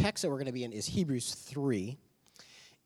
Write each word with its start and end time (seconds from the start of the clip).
text 0.00 0.22
that 0.22 0.30
we're 0.30 0.36
going 0.36 0.46
to 0.46 0.52
be 0.52 0.64
in 0.64 0.72
is 0.72 0.86
Hebrews 0.86 1.34
3. 1.34 1.94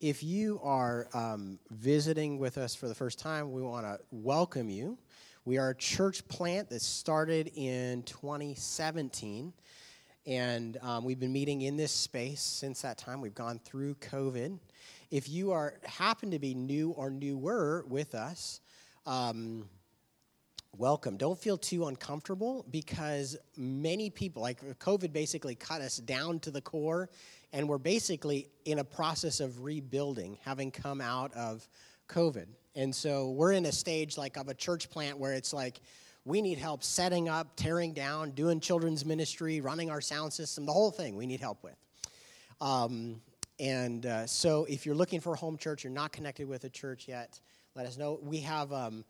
If 0.01 0.25
you 0.25 0.59
are 0.65 1.07
um, 1.15 1.61
visiting 1.71 2.41
with 2.41 2.59
us 2.59 2.75
for 2.75 2.89
the 2.89 2.95
first 2.95 3.21
time, 3.21 3.53
we 3.53 3.63
want 3.63 3.87
to 3.87 4.01
welcome 4.11 4.69
you. 4.69 4.99
We 5.45 5.57
are 5.57 5.71
a 5.71 5.77
church 5.77 6.27
plant 6.27 6.71
that 6.71 6.83
started 6.83 7.53
in 7.55 8.03
2017, 8.03 9.53
and 10.27 10.77
um, 10.83 11.05
we've 11.05 11.21
been 11.21 11.33
meeting 11.33 11.63
in 11.63 11.77
this 11.77 11.93
space 11.93 12.43
since 12.43 12.83
that 12.83 12.99
time. 12.99 13.21
We've 13.21 13.33
gone 13.33 13.61
through 13.61 13.95
COVID. 13.97 14.59
If 15.13 15.29
you 15.29 15.53
are 15.53 15.75
happen 15.85 16.33
to 16.33 16.41
be 16.41 16.53
new 16.53 16.91
or 16.91 17.11
newer 17.11 17.85
with 17.87 18.17
us, 18.17 18.61
um, 19.07 19.69
welcome. 20.79 21.17
Don't 21.17 21.39
feel 21.39 21.57
too 21.57 21.87
uncomfortable 21.87 22.65
because 22.71 23.37
many 23.57 24.11
people, 24.11 24.43
like 24.43 24.61
COVID 24.79 25.13
basically 25.13 25.55
cut 25.55 25.81
us 25.81 25.99
down 25.99 26.41
to 26.41 26.51
the 26.51 26.61
core, 26.61 27.11
and 27.53 27.69
we're 27.69 27.79
basically 27.79 28.49
in 28.65 28.79
a 28.79 28.85
process 28.85 29.41
of 29.41 29.63
rebuilding, 29.65 30.39
having 30.45 30.71
come 30.71 31.01
out 31.01 31.33
of 31.35 31.67
COVID. 32.09 32.47
And 32.75 32.95
so 32.95 33.31
we're 33.31 33.53
in 33.53 33.67
a 33.67 33.73
stage 33.73 34.19
like 34.19 34.37
of 34.37 34.49
a 34.49 34.55
church 34.55 34.91
plant 34.91 35.19
where 35.19 35.33
it's 35.33 35.53
like, 35.53 35.81
we 36.25 36.41
need 36.41 36.59
help 36.59 36.83
setting 36.83 37.29
up, 37.29 37.55
tearing 37.55 37.93
down, 37.93 38.31
doing 38.31 38.59
children's 38.59 39.05
ministry, 39.05 39.61
running 39.61 39.91
our 39.91 40.01
sound 40.01 40.33
system, 40.33 40.65
the 40.65 40.73
whole 40.73 40.91
thing 40.91 41.17
we 41.17 41.27
need 41.27 41.41
help 41.41 41.63
with. 41.63 41.77
Um, 42.61 43.21
and 43.61 44.07
uh, 44.07 44.27
so 44.27 44.65
if 44.65 44.87
you're 44.87 44.95
looking 44.95 45.21
for 45.21 45.35
a 45.35 45.37
home 45.37 45.59
church, 45.59 45.85
you're 45.85 45.93
not 45.93 46.13
connected 46.13 46.49
with 46.49 46.65
a 46.65 46.71
church 46.71 47.07
yet, 47.07 47.39
let 47.77 47.87
us 47.87 47.99
know. 47.99 48.19
We 48.23 48.39
have 48.41 48.73
um, 48.73 49.05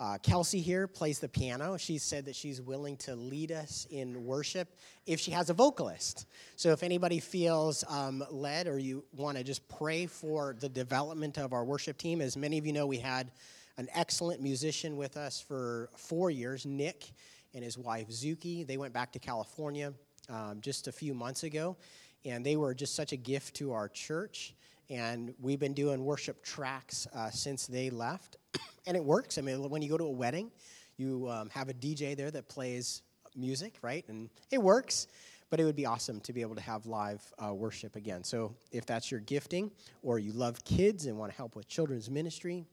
uh, 0.00 0.18
Kelsey 0.22 0.60
here 0.60 0.88
plays 0.88 1.20
the 1.20 1.28
piano. 1.28 1.76
She 1.76 1.98
said 1.98 2.24
that 2.24 2.34
she's 2.34 2.60
willing 2.60 2.96
to 2.98 3.14
lead 3.14 3.52
us 3.52 3.86
in 3.90 4.24
worship 4.24 4.76
if 5.06 5.20
she 5.20 5.30
has 5.30 5.50
a 5.50 5.54
vocalist. 5.54 6.26
So 6.56 6.70
if 6.72 6.82
anybody 6.82 7.20
feels 7.20 7.84
um, 7.88 8.24
led 8.28 8.66
or 8.66 8.78
you 8.78 9.04
want 9.12 9.38
to 9.38 9.44
just 9.44 9.68
pray 9.68 10.06
for 10.06 10.56
the 10.58 10.68
development 10.68 11.38
of 11.38 11.52
our 11.52 11.64
worship 11.64 11.96
team, 11.96 12.20
as 12.20 12.36
many 12.36 12.58
of 12.58 12.66
you 12.66 12.72
know, 12.72 12.86
we 12.86 12.98
had 12.98 13.30
an 13.76 13.88
excellent 13.94 14.40
musician 14.40 14.96
with 14.96 15.16
us 15.16 15.40
for 15.40 15.90
four 15.96 16.30
years, 16.30 16.66
Nick 16.66 17.12
and 17.54 17.62
his 17.62 17.78
wife 17.78 18.08
Zuki. 18.08 18.66
They 18.66 18.76
went 18.76 18.92
back 18.92 19.12
to 19.12 19.20
California 19.20 19.92
um, 20.28 20.60
just 20.60 20.88
a 20.88 20.92
few 20.92 21.14
months 21.14 21.44
ago, 21.44 21.76
and 22.24 22.44
they 22.44 22.56
were 22.56 22.74
just 22.74 22.96
such 22.96 23.12
a 23.12 23.16
gift 23.16 23.54
to 23.56 23.72
our 23.72 23.88
church. 23.88 24.54
And 24.90 25.34
we've 25.40 25.60
been 25.60 25.72
doing 25.72 26.04
worship 26.04 26.42
tracks 26.42 27.06
uh, 27.14 27.30
since 27.30 27.66
they 27.68 27.90
left 27.90 28.38
and 28.86 28.96
it 28.96 29.04
works. 29.04 29.38
I 29.38 29.40
mean, 29.40 29.68
when 29.68 29.82
you 29.82 29.88
go 29.88 29.98
to 29.98 30.04
a 30.04 30.10
wedding, 30.10 30.50
you 30.96 31.28
um, 31.28 31.50
have 31.50 31.68
a 31.68 31.74
DJ 31.74 32.16
there 32.16 32.30
that 32.30 32.48
plays 32.48 33.02
music, 33.34 33.74
right? 33.82 34.04
And 34.08 34.30
it 34.50 34.62
works. 34.62 35.06
But 35.50 35.60
it 35.60 35.64
would 35.64 35.76
be 35.76 35.86
awesome 35.86 36.20
to 36.22 36.32
be 36.32 36.40
able 36.40 36.56
to 36.56 36.60
have 36.62 36.86
live 36.86 37.22
uh, 37.38 37.54
worship 37.54 37.94
again. 37.94 38.24
So 38.24 38.56
if 38.72 38.86
that's 38.86 39.10
your 39.10 39.20
gifting, 39.20 39.70
or 40.02 40.18
you 40.18 40.32
love 40.32 40.64
kids 40.64 41.06
and 41.06 41.16
want 41.16 41.30
to 41.30 41.36
help 41.36 41.54
with 41.54 41.68
children's 41.68 42.10
ministry, 42.10 42.64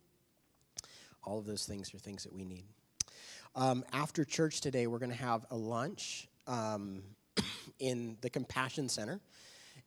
all 1.24 1.38
of 1.38 1.46
those 1.46 1.66
things 1.66 1.94
are 1.94 2.00
things 2.00 2.24
that 2.24 2.34
we 2.34 2.44
need. 2.44 2.64
Um, 3.56 3.84
after 3.92 4.24
church 4.24 4.62
today, 4.62 4.88
we're 4.88 5.00
going 5.00 5.12
to 5.12 5.18
have 5.18 5.46
a 5.52 5.56
lunch 5.56 6.28
um, 6.48 7.04
in 7.80 8.18
the 8.22 8.30
Compassion 8.30 8.90
Center. 8.90 9.20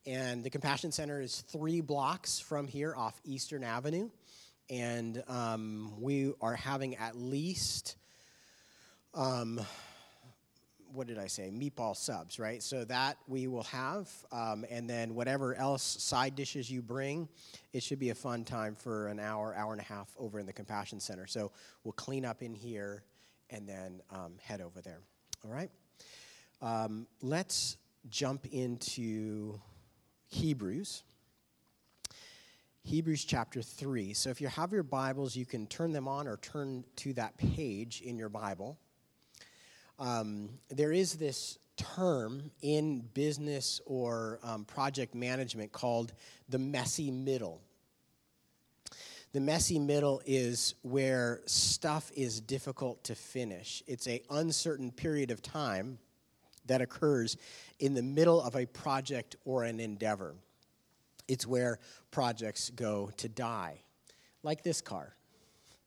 And 0.06 0.45
the 0.45 0.50
Compassion 0.50 0.92
Center 0.92 1.20
is 1.20 1.41
three 1.41 1.80
blocks 1.80 2.39
from 2.39 2.69
here 2.69 2.95
off 2.95 3.19
Eastern 3.25 3.64
Avenue 3.64 4.11
and 4.70 5.22
um, 5.28 5.92
we 6.00 6.32
are 6.40 6.54
having 6.54 6.96
at 6.96 7.16
least 7.16 7.96
um, 9.14 9.60
what 10.94 11.08
did 11.08 11.18
I 11.18 11.26
say? 11.26 11.50
Meatball 11.52 11.96
subs, 11.96 12.38
right? 12.38 12.62
So 12.62 12.84
that 12.84 13.18
we 13.26 13.48
will 13.48 13.64
have, 13.64 14.08
um, 14.30 14.64
and 14.70 14.88
then 14.88 15.14
whatever 15.14 15.54
else 15.56 15.82
side 15.82 16.36
dishes 16.36 16.70
you 16.70 16.82
bring, 16.82 17.28
it 17.72 17.82
should 17.82 17.98
be 17.98 18.10
a 18.10 18.14
fun 18.14 18.44
time 18.44 18.76
for 18.76 19.08
an 19.08 19.18
hour, 19.18 19.54
hour 19.56 19.72
and 19.72 19.80
a 19.80 19.84
half 19.84 20.08
over 20.16 20.38
in 20.38 20.46
the 20.46 20.52
Compassion 20.52 21.00
Center. 21.00 21.26
So 21.26 21.50
we'll 21.83 21.92
clean 21.92 22.24
up 22.24 22.42
in 22.42 22.55
here 22.55 23.02
and 23.50 23.68
then 23.68 24.00
um, 24.10 24.34
head 24.40 24.60
over 24.60 24.80
there. 24.80 25.00
All 25.44 25.50
right? 25.50 25.70
Um, 26.62 27.06
let's 27.20 27.77
jump 28.08 28.46
into 28.46 29.60
Hebrews. 30.28 31.02
Hebrews 32.86 33.24
chapter 33.24 33.62
3. 33.62 34.12
So 34.12 34.28
if 34.28 34.42
you 34.42 34.48
have 34.48 34.70
your 34.70 34.83
Bibles, 34.83 35.34
you 35.34 35.46
can 35.46 35.67
turn 35.67 35.92
them 35.92 36.06
on 36.06 36.28
or 36.28 36.36
turn 36.36 36.84
to 36.96 37.14
that 37.14 37.39
page 37.39 38.02
in 38.02 38.18
your 38.18 38.28
Bible. 38.28 38.78
Um, 39.98 40.50
there 40.68 40.92
is 40.92 41.14
this 41.14 41.58
term 41.78 42.50
in 42.61 43.00
business 43.14 43.80
or 43.86 44.39
um, 44.42 44.67
project 44.67 45.14
management 45.14 45.72
called 45.72 46.12
the 46.50 46.58
messy 46.58 47.11
middle. 47.11 47.62
The 49.33 49.40
messy 49.40 49.78
middle 49.78 50.20
is 50.27 50.74
where 50.83 51.40
stuff 51.46 52.12
is 52.14 52.39
difficult 52.39 53.02
to 53.05 53.14
finish. 53.14 53.83
It's 53.86 54.06
a 54.06 54.20
uncertain 54.28 54.92
period 54.92 55.30
of 55.30 55.40
time 55.40 55.98
that 56.66 56.83
occurs 56.83 57.39
in 57.80 57.95
the 57.95 58.02
middle 58.02 58.42
of 58.42 58.55
a 58.56 58.66
project 58.66 59.36
or 59.46 59.64
an 59.64 59.80
endeavor. 59.80 60.34
It's 61.29 61.46
where 61.46 61.79
projects 62.11 62.70
go 62.70 63.11
to 63.18 63.29
die, 63.29 63.80
like 64.42 64.62
this 64.62 64.80
car 64.80 65.14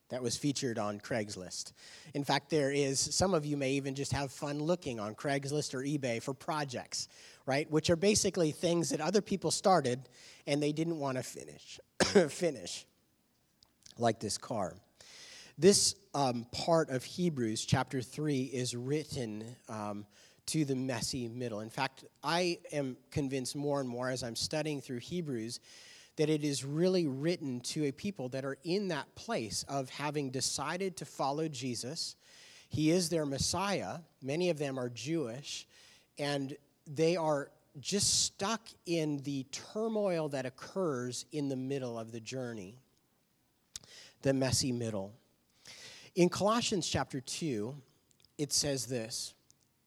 that 0.08 0.22
was 0.22 0.36
featured 0.36 0.78
on 0.78 0.98
Craigslist. 0.98 1.72
In 2.14 2.24
fact, 2.24 2.50
there 2.50 2.70
is, 2.70 2.98
some 2.98 3.34
of 3.34 3.44
you 3.44 3.56
may 3.56 3.72
even 3.72 3.94
just 3.94 4.12
have 4.12 4.32
fun 4.32 4.58
looking 4.58 4.98
on 4.98 5.14
Craigslist 5.14 5.74
or 5.74 5.82
eBay 5.82 6.22
for 6.22 6.32
projects, 6.32 7.08
right? 7.46 7.70
Which 7.70 7.90
are 7.90 7.96
basically 7.96 8.52
things 8.52 8.90
that 8.90 9.00
other 9.00 9.20
people 9.20 9.50
started 9.50 10.08
and 10.46 10.62
they 10.62 10.72
didn't 10.72 10.98
want 10.98 11.18
to 11.18 11.22
finish, 11.22 11.78
finish, 12.30 12.86
like 13.98 14.18
this 14.18 14.38
car. 14.38 14.74
This 15.58 15.96
um, 16.14 16.46
part 16.52 16.88
of 16.88 17.04
Hebrews 17.04 17.64
chapter 17.64 18.00
3 18.00 18.42
is 18.44 18.74
written 18.74 19.44
um, 19.68 20.06
to 20.48 20.64
the 20.64 20.74
messy 20.74 21.28
middle. 21.28 21.60
In 21.60 21.68
fact, 21.68 22.04
I 22.24 22.58
am 22.72 22.96
convinced 23.10 23.54
more 23.54 23.80
and 23.80 23.88
more 23.88 24.08
as 24.08 24.22
I'm 24.22 24.36
studying 24.36 24.80
through 24.80 25.00
Hebrews 25.00 25.60
that 26.16 26.30
it 26.30 26.42
is 26.42 26.64
really 26.64 27.06
written 27.06 27.60
to 27.60 27.84
a 27.84 27.92
people 27.92 28.30
that 28.30 28.44
are 28.44 28.56
in 28.64 28.88
that 28.88 29.14
place 29.14 29.64
of 29.68 29.90
having 29.90 30.30
decided 30.30 30.96
to 30.96 31.04
follow 31.04 31.48
Jesus. 31.48 32.16
He 32.70 32.90
is 32.90 33.08
their 33.08 33.26
Messiah. 33.26 33.98
Many 34.22 34.48
of 34.50 34.58
them 34.58 34.78
are 34.78 34.88
Jewish, 34.88 35.66
and 36.18 36.56
they 36.86 37.16
are 37.16 37.50
just 37.78 38.24
stuck 38.24 38.66
in 38.86 39.18
the 39.18 39.44
turmoil 39.52 40.30
that 40.30 40.46
occurs 40.46 41.26
in 41.30 41.48
the 41.48 41.56
middle 41.56 41.98
of 41.98 42.10
the 42.10 42.20
journey, 42.20 42.78
the 44.22 44.32
messy 44.32 44.72
middle. 44.72 45.12
In 46.16 46.28
Colossians 46.28 46.88
chapter 46.88 47.20
2, 47.20 47.76
it 48.38 48.52
says 48.52 48.86
this 48.86 49.34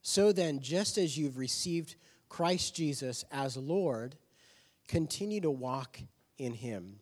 so 0.02 0.32
then, 0.32 0.60
just 0.60 0.98
as 0.98 1.18
you've 1.18 1.38
received 1.38 1.96
Christ 2.30 2.76
Jesus 2.76 3.26
as 3.32 3.58
Lord, 3.58 4.16
continue 4.88 5.42
to 5.42 5.52
walk 5.52 6.00
in 6.38 6.54
him. 6.54 7.00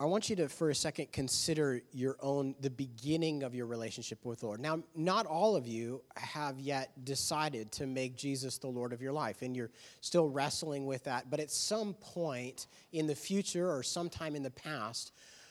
I 0.00 0.04
want 0.04 0.30
you 0.30 0.36
to, 0.36 0.48
for 0.48 0.70
a 0.70 0.74
second, 0.76 1.10
consider 1.10 1.80
your 1.90 2.16
own, 2.20 2.54
the 2.60 2.70
beginning 2.70 3.42
of 3.42 3.52
your 3.52 3.66
relationship 3.66 4.24
with 4.24 4.40
the 4.40 4.46
Lord. 4.46 4.60
Now, 4.60 4.84
not 4.94 5.26
all 5.26 5.56
of 5.56 5.66
you 5.66 6.02
have 6.16 6.60
yet 6.60 7.04
decided 7.04 7.72
to 7.72 7.86
make 7.86 8.14
Jesus 8.14 8.58
the 8.58 8.68
Lord 8.68 8.92
of 8.92 9.02
your 9.02 9.12
life, 9.12 9.42
and 9.42 9.56
you're 9.56 9.72
still 10.00 10.28
wrestling 10.28 10.86
with 10.86 11.02
that. 11.04 11.30
But 11.30 11.40
at 11.40 11.50
some 11.50 11.94
point 11.94 12.68
in 12.92 13.08
the 13.08 13.14
future 13.16 13.68
or 13.68 13.82
sometime 13.82 14.36
in 14.36 14.44
the 14.44 14.52
past, 14.52 15.10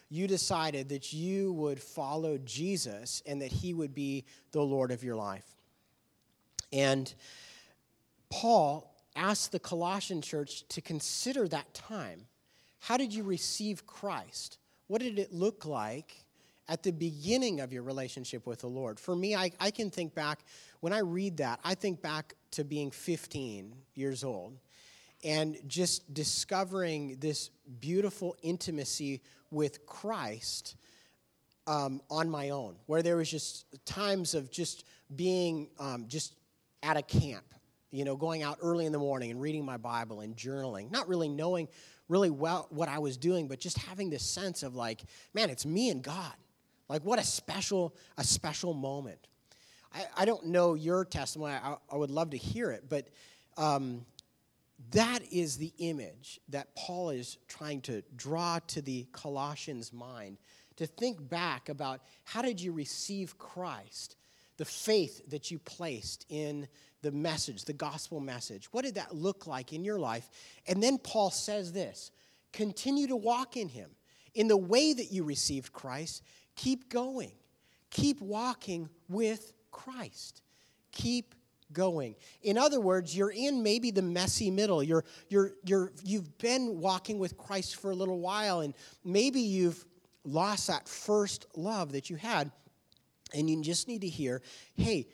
you 0.09 0.27
decided 0.27 0.89
that 0.89 1.11
you 1.11 1.51
would 1.53 1.81
follow 1.81 2.37
Jesus 2.37 3.21
and 3.25 3.41
that 3.41 3.51
he 3.51 3.73
would 3.73 3.93
be 3.93 4.25
the 4.51 4.61
Lord 4.61 4.91
of 4.91 5.03
your 5.03 5.15
life. 5.15 5.45
And 6.71 7.13
Paul 8.29 8.93
asked 9.15 9.51
the 9.51 9.59
Colossian 9.59 10.21
church 10.21 10.67
to 10.69 10.81
consider 10.81 11.47
that 11.47 11.73
time. 11.73 12.25
How 12.79 12.97
did 12.97 13.13
you 13.13 13.23
receive 13.23 13.85
Christ? 13.85 14.59
What 14.87 15.01
did 15.01 15.19
it 15.19 15.33
look 15.33 15.65
like 15.65 16.25
at 16.69 16.83
the 16.83 16.91
beginning 16.91 17.59
of 17.59 17.73
your 17.73 17.83
relationship 17.83 18.45
with 18.45 18.59
the 18.59 18.67
Lord? 18.67 18.99
For 18.99 19.15
me, 19.15 19.35
I, 19.35 19.51
I 19.59 19.71
can 19.71 19.89
think 19.89 20.13
back, 20.13 20.39
when 20.79 20.93
I 20.93 20.99
read 20.99 21.37
that, 21.37 21.59
I 21.63 21.75
think 21.75 22.01
back 22.01 22.35
to 22.51 22.63
being 22.63 22.91
15 22.91 23.75
years 23.95 24.23
old 24.23 24.57
and 25.23 25.57
just 25.67 26.13
discovering 26.13 27.17
this 27.19 27.49
beautiful 27.79 28.35
intimacy 28.43 29.21
with 29.51 29.85
Christ 29.85 30.75
um, 31.65 32.01
on 32.09 32.29
my 32.29 32.49
own, 32.49 32.75
where 32.85 33.01
there 33.01 33.17
was 33.17 33.29
just 33.29 33.65
times 33.85 34.33
of 34.33 34.51
just 34.51 34.85
being 35.15 35.69
um, 35.79 36.05
just 36.07 36.33
at 36.83 36.97
a 36.97 37.01
camp, 37.01 37.45
you 37.91 38.05
know, 38.05 38.15
going 38.15 38.43
out 38.43 38.57
early 38.61 38.85
in 38.85 38.91
the 38.91 38.99
morning 38.99 39.31
and 39.31 39.41
reading 39.41 39.65
my 39.65 39.77
Bible 39.77 40.21
and 40.21 40.35
journaling, 40.35 40.91
not 40.91 41.07
really 41.07 41.29
knowing 41.29 41.67
really 42.09 42.29
well 42.29 42.67
what 42.69 42.89
I 42.89 42.99
was 42.99 43.17
doing, 43.17 43.47
but 43.47 43.59
just 43.59 43.77
having 43.77 44.09
this 44.09 44.23
sense 44.23 44.63
of 44.63 44.75
like, 44.75 45.01
man, 45.33 45.49
it's 45.49 45.65
me 45.65 45.89
and 45.89 46.01
God. 46.01 46.33
Like 46.89 47.03
what 47.03 47.19
a 47.19 47.23
special, 47.23 47.95
a 48.17 48.23
special 48.23 48.73
moment. 48.73 49.27
I, 49.93 50.05
I 50.17 50.25
don't 50.25 50.47
know 50.47 50.73
your 50.73 51.03
testimony. 51.05 51.53
I, 51.53 51.75
I, 51.91 51.97
would 51.97 52.11
love 52.11 52.29
to 52.31 52.37
hear 52.37 52.71
it, 52.71 52.85
but 52.87 53.07
um, 53.57 54.05
that 54.91 55.21
is 55.31 55.57
the 55.57 55.73
image 55.79 56.39
that 56.49 56.75
Paul 56.75 57.09
is 57.09 57.37
trying 57.47 57.81
to 57.81 58.03
draw 58.15 58.59
to 58.67 58.81
the 58.81 59.07
Colossians' 59.11 59.91
mind 59.91 60.37
to 60.77 60.85
think 60.85 61.27
back 61.29 61.69
about 61.69 62.01
how 62.23 62.41
did 62.41 62.61
you 62.61 62.71
receive 62.71 63.37
Christ, 63.37 64.15
the 64.57 64.65
faith 64.65 65.29
that 65.29 65.49
you 65.51 65.59
placed 65.59 66.25
in 66.29 66.67
the 67.01 67.11
message, 67.11 67.65
the 67.65 67.73
gospel 67.73 68.19
message. 68.19 68.67
What 68.71 68.85
did 68.85 68.95
that 68.95 69.15
look 69.15 69.47
like 69.47 69.73
in 69.73 69.83
your 69.83 69.99
life? 69.99 70.29
And 70.67 70.81
then 70.81 70.97
Paul 70.97 71.31
says 71.31 71.71
this 71.71 72.11
continue 72.53 73.07
to 73.07 73.15
walk 73.15 73.57
in 73.57 73.69
him. 73.69 73.91
In 74.33 74.47
the 74.47 74.57
way 74.57 74.93
that 74.93 75.11
you 75.11 75.23
received 75.23 75.73
Christ, 75.73 76.23
keep 76.55 76.89
going. 76.89 77.31
Keep 77.89 78.21
walking 78.21 78.89
with 79.09 79.53
Christ. 79.71 80.41
Keep 80.91 81.33
going. 81.73 82.15
In 82.41 82.57
other 82.57 82.79
words, 82.79 83.15
you're 83.15 83.31
in 83.31 83.63
maybe 83.63 83.91
the 83.91 84.01
messy 84.01 84.51
middle. 84.51 84.81
You're, 84.81 85.03
you're, 85.29 85.53
you're, 85.65 85.91
you've 86.03 86.37
been 86.37 86.79
walking 86.79 87.19
with 87.19 87.37
Christ 87.37 87.77
for 87.77 87.91
a 87.91 87.95
little 87.95 88.19
while, 88.19 88.61
and 88.61 88.73
maybe 89.03 89.41
you've 89.41 89.83
lost 90.23 90.67
that 90.67 90.87
first 90.87 91.45
love 91.55 91.91
that 91.93 92.09
you 92.09 92.15
had, 92.15 92.51
and 93.33 93.49
you 93.49 93.61
just 93.61 93.87
need 93.87 94.01
to 94.01 94.09
hear 94.09 94.41
hey, 94.75 95.07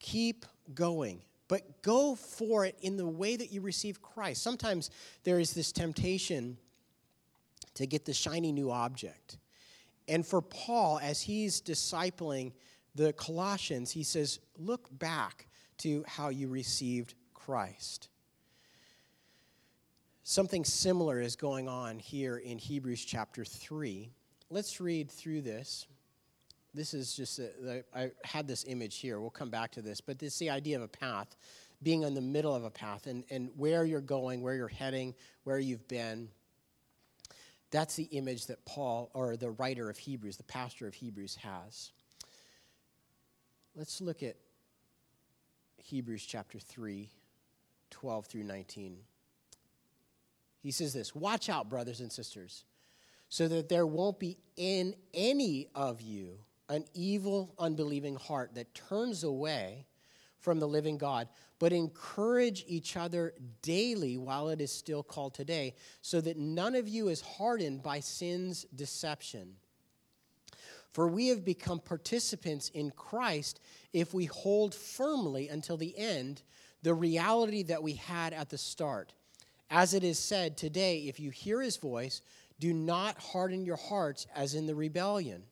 keep 0.00 0.46
going. 0.74 1.22
But 1.46 1.82
go 1.82 2.14
for 2.14 2.64
it 2.64 2.76
in 2.80 2.96
the 2.96 3.06
way 3.06 3.36
that 3.36 3.52
you 3.52 3.60
receive 3.60 4.00
Christ. 4.00 4.42
Sometimes 4.42 4.90
there 5.24 5.38
is 5.38 5.52
this 5.52 5.72
temptation 5.72 6.56
to 7.74 7.86
get 7.86 8.06
the 8.06 8.14
shiny 8.14 8.50
new 8.50 8.70
object. 8.70 9.38
And 10.08 10.26
for 10.26 10.40
Paul, 10.40 11.00
as 11.02 11.20
he's 11.20 11.60
discipling 11.60 12.52
the 12.94 13.12
Colossians, 13.12 13.90
he 13.90 14.02
says, 14.02 14.38
Look 14.58 14.88
back 14.98 15.48
to 15.78 16.04
how 16.06 16.28
you 16.28 16.48
received 16.48 17.14
Christ. 17.32 18.08
Something 20.22 20.64
similar 20.64 21.20
is 21.20 21.36
going 21.36 21.68
on 21.68 21.98
here 21.98 22.38
in 22.38 22.56
Hebrews 22.56 23.04
chapter 23.04 23.44
3. 23.44 24.10
Let's 24.48 24.80
read 24.80 25.10
through 25.10 25.42
this. 25.42 25.86
This 26.72 26.94
is 26.94 27.14
just, 27.14 27.40
I 27.94 28.10
had 28.24 28.48
this 28.48 28.64
image 28.66 28.98
here. 28.98 29.20
We'll 29.20 29.30
come 29.30 29.50
back 29.50 29.70
to 29.72 29.82
this, 29.82 30.00
but 30.00 30.22
it's 30.22 30.38
the 30.38 30.50
idea 30.50 30.76
of 30.76 30.82
a 30.82 30.88
path, 30.88 31.36
being 31.82 32.02
in 32.02 32.14
the 32.14 32.22
middle 32.22 32.54
of 32.54 32.64
a 32.64 32.70
path, 32.70 33.06
and, 33.06 33.22
and 33.30 33.50
where 33.56 33.84
you're 33.84 34.00
going, 34.00 34.40
where 34.40 34.54
you're 34.54 34.66
heading, 34.66 35.14
where 35.44 35.58
you've 35.58 35.86
been. 35.88 36.28
That's 37.70 37.94
the 37.94 38.04
image 38.04 38.46
that 38.46 38.64
Paul, 38.64 39.10
or 39.12 39.36
the 39.36 39.50
writer 39.50 39.90
of 39.90 39.98
Hebrews, 39.98 40.36
the 40.36 40.42
pastor 40.44 40.86
of 40.86 40.94
Hebrews, 40.94 41.36
has. 41.36 41.92
Let's 43.76 44.00
look 44.00 44.22
at 44.22 44.36
Hebrews 45.84 46.24
chapter 46.24 46.58
3, 46.58 47.10
12 47.90 48.26
through 48.26 48.44
19. 48.44 48.96
He 50.62 50.70
says 50.70 50.94
this 50.94 51.14
Watch 51.14 51.50
out, 51.50 51.68
brothers 51.68 52.00
and 52.00 52.10
sisters, 52.10 52.64
so 53.28 53.48
that 53.48 53.68
there 53.68 53.86
won't 53.86 54.18
be 54.18 54.38
in 54.56 54.94
any 55.12 55.68
of 55.74 56.00
you 56.00 56.38
an 56.70 56.86
evil, 56.94 57.54
unbelieving 57.58 58.16
heart 58.16 58.54
that 58.54 58.74
turns 58.74 59.24
away 59.24 59.84
from 60.40 60.58
the 60.58 60.66
living 60.66 60.96
God, 60.96 61.28
but 61.58 61.70
encourage 61.70 62.64
each 62.66 62.96
other 62.96 63.34
daily 63.60 64.16
while 64.16 64.48
it 64.48 64.62
is 64.62 64.72
still 64.72 65.02
called 65.02 65.34
today, 65.34 65.74
so 66.00 66.18
that 66.22 66.38
none 66.38 66.74
of 66.74 66.88
you 66.88 67.08
is 67.08 67.20
hardened 67.20 67.82
by 67.82 68.00
sin's 68.00 68.64
deception. 68.74 69.56
For 70.94 71.08
we 71.08 71.26
have 71.28 71.44
become 71.44 71.80
participants 71.80 72.70
in 72.72 72.92
Christ 72.92 73.58
if 73.92 74.14
we 74.14 74.26
hold 74.26 74.76
firmly 74.76 75.48
until 75.48 75.76
the 75.76 75.92
end 75.98 76.42
the 76.84 76.94
reality 76.94 77.64
that 77.64 77.82
we 77.82 77.94
had 77.94 78.32
at 78.32 78.48
the 78.48 78.58
start. 78.58 79.12
As 79.68 79.92
it 79.92 80.04
is 80.04 80.20
said 80.20 80.56
today, 80.56 80.98
if 81.08 81.18
you 81.18 81.30
hear 81.30 81.60
his 81.60 81.78
voice, 81.78 82.22
do 82.60 82.72
not 82.72 83.18
harden 83.18 83.64
your 83.64 83.76
hearts 83.76 84.28
as 84.36 84.54
in 84.54 84.66
the 84.66 84.74
rebellion. 84.76 85.42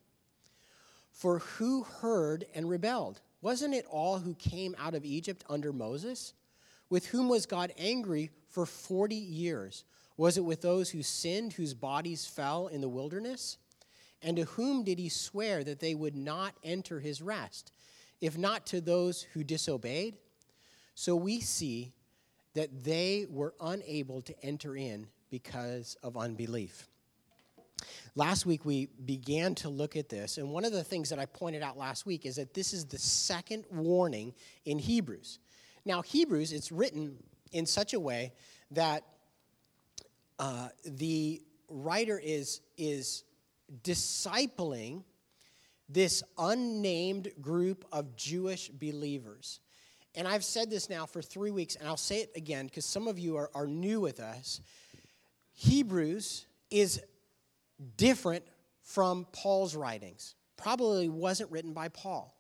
For 1.11 1.41
who 1.41 1.83
heard 1.83 2.45
and 2.55 2.71
rebelled? 2.71 3.21
Wasn't 3.41 3.75
it 3.75 3.87
all 3.91 4.21
who 4.21 4.35
came 4.35 4.77
out 4.79 4.95
of 4.95 5.05
Egypt 5.05 5.43
under 5.51 5.73
Moses? 5.73 6.35
With 6.89 7.07
whom 7.07 7.29
was 7.29 7.47
God 7.47 7.73
angry 7.77 8.31
for 8.49 8.65
40 8.65 9.17
years? 9.17 9.83
Was 10.17 10.37
it 10.37 10.45
with 10.45 10.63
those 10.63 10.91
who 10.91 11.03
sinned, 11.03 11.55
whose 11.55 11.75
bodies 11.75 12.27
fell 12.27 12.69
in 12.69 12.81
the 12.81 12.89
wilderness? 12.89 13.59
And 14.23 14.37
to 14.37 14.45
whom 14.45 14.85
did 14.85 14.99
he 14.99 15.09
swear 15.09 15.65
that 15.65 15.81
they 15.81 15.95
would 15.95 16.17
not 16.17 16.55
enter 16.63 17.01
his 17.01 17.21
rest, 17.21 17.73
if 18.21 18.39
not 18.39 18.67
to 18.67 18.81
those 18.81 19.23
who 19.35 19.43
disobeyed? 19.43 20.15
So 20.95 21.17
we 21.17 21.41
see 21.41 21.93
that 22.55 22.85
they 22.85 23.27
were 23.29 23.55
unable 23.61 24.23
to 24.23 24.45
enter 24.45 24.77
in 24.77 25.07
because 25.31 25.97
of 26.03 26.17
unbelief. 26.17 26.89
Last 28.15 28.47
week 28.47 28.65
we 28.65 28.87
began 29.05 29.55
to 29.57 29.69
look 29.69 29.97
at 29.97 30.09
this, 30.09 30.39
and 30.39 30.53
one 30.53 30.65
of 30.65 30.73
the 30.73 30.85
things 30.85 31.09
that 31.09 31.19
I 31.19 31.27
pointed 31.27 31.63
out 31.63 31.77
last 31.77 32.07
week 32.07 32.27
is 32.27 32.37
that 32.37 32.55
this 32.55 32.73
is 32.73 32.85
the 32.85 32.99
second 32.99 33.65
warning 33.71 34.35
in 34.65 34.79
Hebrews. 34.79 35.39
Now, 35.85 36.03
Hebrews, 36.03 36.53
it's 36.53 36.71
written 36.71 37.17
in 37.51 37.67
such 37.67 37.95
a 37.95 37.99
way 37.99 38.35
that 38.71 39.03
uh, 40.39 40.69
the 40.85 41.43
writer 41.69 42.21
is, 42.23 42.61
is 42.77 43.25
discipling 43.83 45.05
this 45.89 46.23
unnamed 46.39 47.33
group 47.41 47.85
of 47.93 48.17
Jewish 48.17 48.69
believers. 48.69 49.61
And 50.15 50.29
I've 50.29 50.45
said 50.45 50.71
this 50.71 50.91
now 50.91 51.07
for 51.07 51.23
three 51.23 51.51
weeks, 51.51 51.77
and 51.77 51.89
I'll 51.89 51.97
say 51.97 52.21
it 52.21 52.33
again 52.37 52.67
because 52.67 52.85
some 52.85 53.09
of 53.09 53.19
you 53.19 53.37
are, 53.37 53.51
are 53.55 53.67
new 53.67 54.01
with 54.01 54.21
us. 54.21 54.61
Hebrews 55.55 56.47
is 56.71 57.01
different 57.97 58.45
from 58.83 59.27
Paul's 59.33 59.75
writings, 59.75 60.35
probably 60.57 61.09
wasn't 61.09 61.51
written 61.51 61.73
by 61.73 61.89
Paul. 61.89 62.35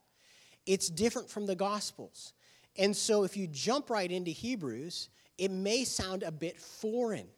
It's 0.66 0.88
different 0.88 1.30
from 1.30 1.46
the 1.46 1.54
Gospels. 1.54 2.32
And 2.76 2.96
so 2.96 3.24
if 3.24 3.36
you 3.36 3.46
jump 3.46 3.90
right 3.90 4.10
into 4.10 4.30
Hebrews, 4.30 5.08
it 5.38 5.50
may 5.50 5.84
sound 5.84 6.22
a 6.22 6.32
bit 6.32 6.60
foreign 6.60 7.28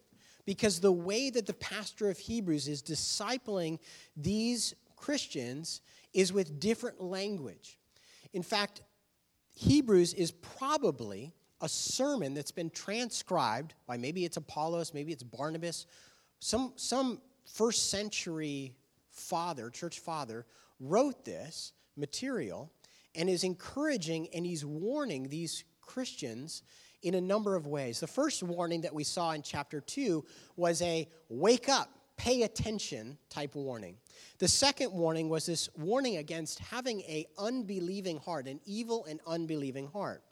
because 0.46 0.80
the 0.80 0.92
way 0.92 1.30
that 1.30 1.46
the 1.46 1.54
pastor 1.54 2.10
of 2.10 2.18
Hebrews 2.18 2.68
is 2.68 2.82
discipling 2.82 3.78
these 4.16 4.74
Christians 4.96 5.80
is 6.12 6.32
with 6.32 6.60
different 6.60 7.00
language. 7.00 7.78
In 8.32 8.42
fact, 8.42 8.82
Hebrews 9.54 10.14
is 10.14 10.32
probably 10.32 11.32
a 11.60 11.68
sermon 11.68 12.34
that's 12.34 12.50
been 12.50 12.70
transcribed 12.70 13.74
by 13.86 13.96
maybe 13.96 14.24
it's 14.24 14.36
Apollos, 14.36 14.92
maybe 14.92 15.12
it's 15.12 15.22
Barnabas, 15.22 15.86
some, 16.40 16.72
some 16.76 17.20
first 17.46 17.90
century 17.90 18.76
father, 19.10 19.70
church 19.70 20.00
father, 20.00 20.44
wrote 20.80 21.24
this 21.24 21.72
material 21.96 22.70
and 23.14 23.30
is 23.30 23.44
encouraging 23.44 24.28
and 24.34 24.44
he's 24.44 24.64
warning 24.64 25.28
these 25.28 25.64
Christians 25.80 26.62
in 27.04 27.14
a 27.14 27.20
number 27.20 27.54
of 27.54 27.66
ways. 27.66 28.00
The 28.00 28.06
first 28.06 28.42
warning 28.42 28.80
that 28.80 28.94
we 28.94 29.04
saw 29.04 29.32
in 29.32 29.42
chapter 29.42 29.80
2 29.80 30.24
was 30.56 30.80
a 30.82 31.06
wake 31.28 31.68
up, 31.68 31.90
pay 32.16 32.42
attention 32.42 33.18
type 33.28 33.54
warning. 33.54 33.96
The 34.38 34.48
second 34.48 34.92
warning 34.92 35.28
was 35.28 35.46
this 35.46 35.68
warning 35.76 36.16
against 36.16 36.58
having 36.58 37.02
a 37.02 37.26
unbelieving 37.38 38.18
heart, 38.18 38.48
an 38.48 38.60
evil 38.64 39.04
and 39.04 39.20
unbelieving 39.26 39.88
heart. 39.88 40.22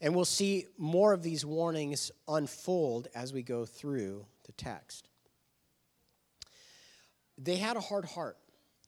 And 0.00 0.14
we'll 0.14 0.24
see 0.24 0.66
more 0.78 1.12
of 1.12 1.22
these 1.22 1.44
warnings 1.44 2.12
unfold 2.28 3.08
as 3.14 3.32
we 3.32 3.42
go 3.42 3.64
through 3.64 4.24
the 4.44 4.52
text. 4.52 5.08
They 7.36 7.56
had 7.56 7.76
a 7.76 7.80
hard 7.80 8.04
heart 8.04 8.36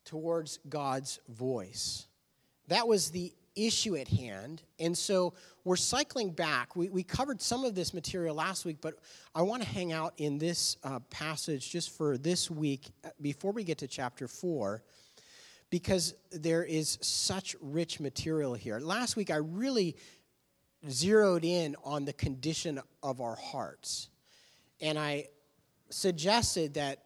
towards 0.05 0.59
God's 0.69 1.19
voice. 1.29 2.07
That 2.69 2.87
was 2.87 3.11
the 3.11 3.33
issue 3.67 3.97
at 3.97 4.09
hand. 4.09 4.62
And 4.79 4.97
so 4.97 5.35
we're 5.64 5.76
cycling 5.76 6.31
back. 6.31 6.76
We, 6.76 6.88
we 6.88 7.02
covered 7.02 7.40
some 7.40 7.64
of 7.64 7.75
this 7.75 7.93
material 7.93 8.35
last 8.35 8.64
week, 8.64 8.79
but 8.81 8.95
I 9.35 9.43
want 9.43 9.62
to 9.62 9.69
hang 9.69 9.93
out 9.93 10.14
in 10.17 10.38
this 10.38 10.76
uh, 10.85 11.00
passage 11.11 11.71
just 11.71 11.97
for 11.97 12.19
this 12.19 12.50
week 12.50 12.90
uh, 13.05 13.09
before 13.21 13.52
we 13.52 13.64
get 13.64 13.79
to 13.79 13.87
chapter 13.87 14.29
4 14.29 14.83
because 15.71 16.14
there 16.33 16.64
is 16.64 16.99
such 17.00 17.55
rich 17.61 18.00
material 18.00 18.55
here. 18.55 18.81
Last 18.81 19.17
week, 19.17 19.31
I 19.31 19.37
really 19.37 19.97
zeroed 20.88 21.45
in 21.45 21.76
on 21.85 22.05
the 22.05 22.12
condition 22.12 22.81
of 23.02 23.21
our 23.21 23.37
hearts. 23.37 24.09
And 24.81 24.99
I 24.99 25.29
suggested 25.90 26.75
that 26.75 27.05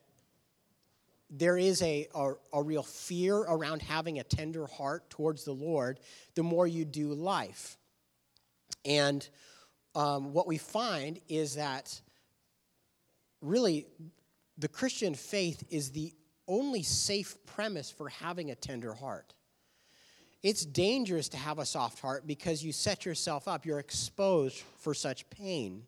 there 1.37 1.59
is 1.59 1.83
a, 1.83 2.07
a, 2.15 2.33
a, 2.53 2.63
real 2.63 2.85
fear 2.85 3.37
around 3.37 3.83
having 3.83 4.21
a 4.21 4.23
tender 4.23 4.67
heart 4.67 5.11
towards 5.11 5.45
the 5.45 5.53
Lord 5.53 5.99
the 6.37 6.45
more 6.45 6.67
you 6.67 6.85
do 6.85 7.13
life. 7.13 7.77
And 8.85 9.29
um, 9.97 10.33
what 10.33 10.47
we 10.47 10.59
find 10.59 11.19
is 11.29 11.57
that 11.57 12.01
really 13.41 13.87
the 14.59 14.69
Christian 14.69 15.15
faith 15.15 15.65
is 15.71 15.91
the 15.91 16.13
only 16.47 16.83
safe 16.83 17.37
premise 17.47 17.91
for 17.91 18.09
having 18.09 18.51
a 18.51 18.55
tender 18.55 18.95
heart. 18.95 19.35
It's 20.43 20.65
dangerous 20.65 21.29
to 21.31 21.37
have 21.37 21.59
a 21.59 21.65
soft 21.65 22.01
heart 22.01 22.27
because 22.27 22.63
you 22.63 22.71
set 22.71 23.05
yourself 23.07 23.49
up, 23.49 23.65
you're 23.65 23.79
exposed 23.79 24.63
for 24.79 24.95
such 24.95 25.29
pain. 25.31 25.85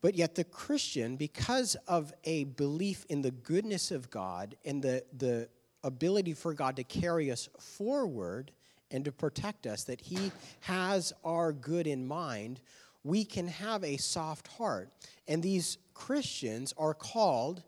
But 0.00 0.14
yet, 0.14 0.34
the 0.34 0.44
Christian, 0.44 1.16
because 1.16 1.76
of 1.86 2.12
a 2.24 2.44
belief 2.44 3.04
in 3.08 3.22
the 3.22 3.32
goodness 3.32 3.90
of 3.90 4.10
God 4.10 4.56
and 4.64 4.82
the, 4.82 5.04
the 5.16 5.48
ability 5.82 6.34
for 6.34 6.54
God 6.54 6.76
to 6.76 6.84
carry 6.84 7.30
us 7.30 7.48
forward 7.58 8.52
and 8.90 9.04
to 9.04 9.12
protect 9.12 9.66
us, 9.66 9.84
that 9.84 10.00
He 10.00 10.30
has 10.60 11.12
our 11.24 11.52
good 11.52 11.86
in 11.86 12.06
mind, 12.06 12.60
we 13.02 13.24
can 13.24 13.48
have 13.48 13.82
a 13.82 13.96
soft 13.96 14.46
heart. 14.48 14.90
And 15.26 15.42
these 15.42 15.78
Christians 15.94 16.72
are 16.78 16.94
called 16.94 17.62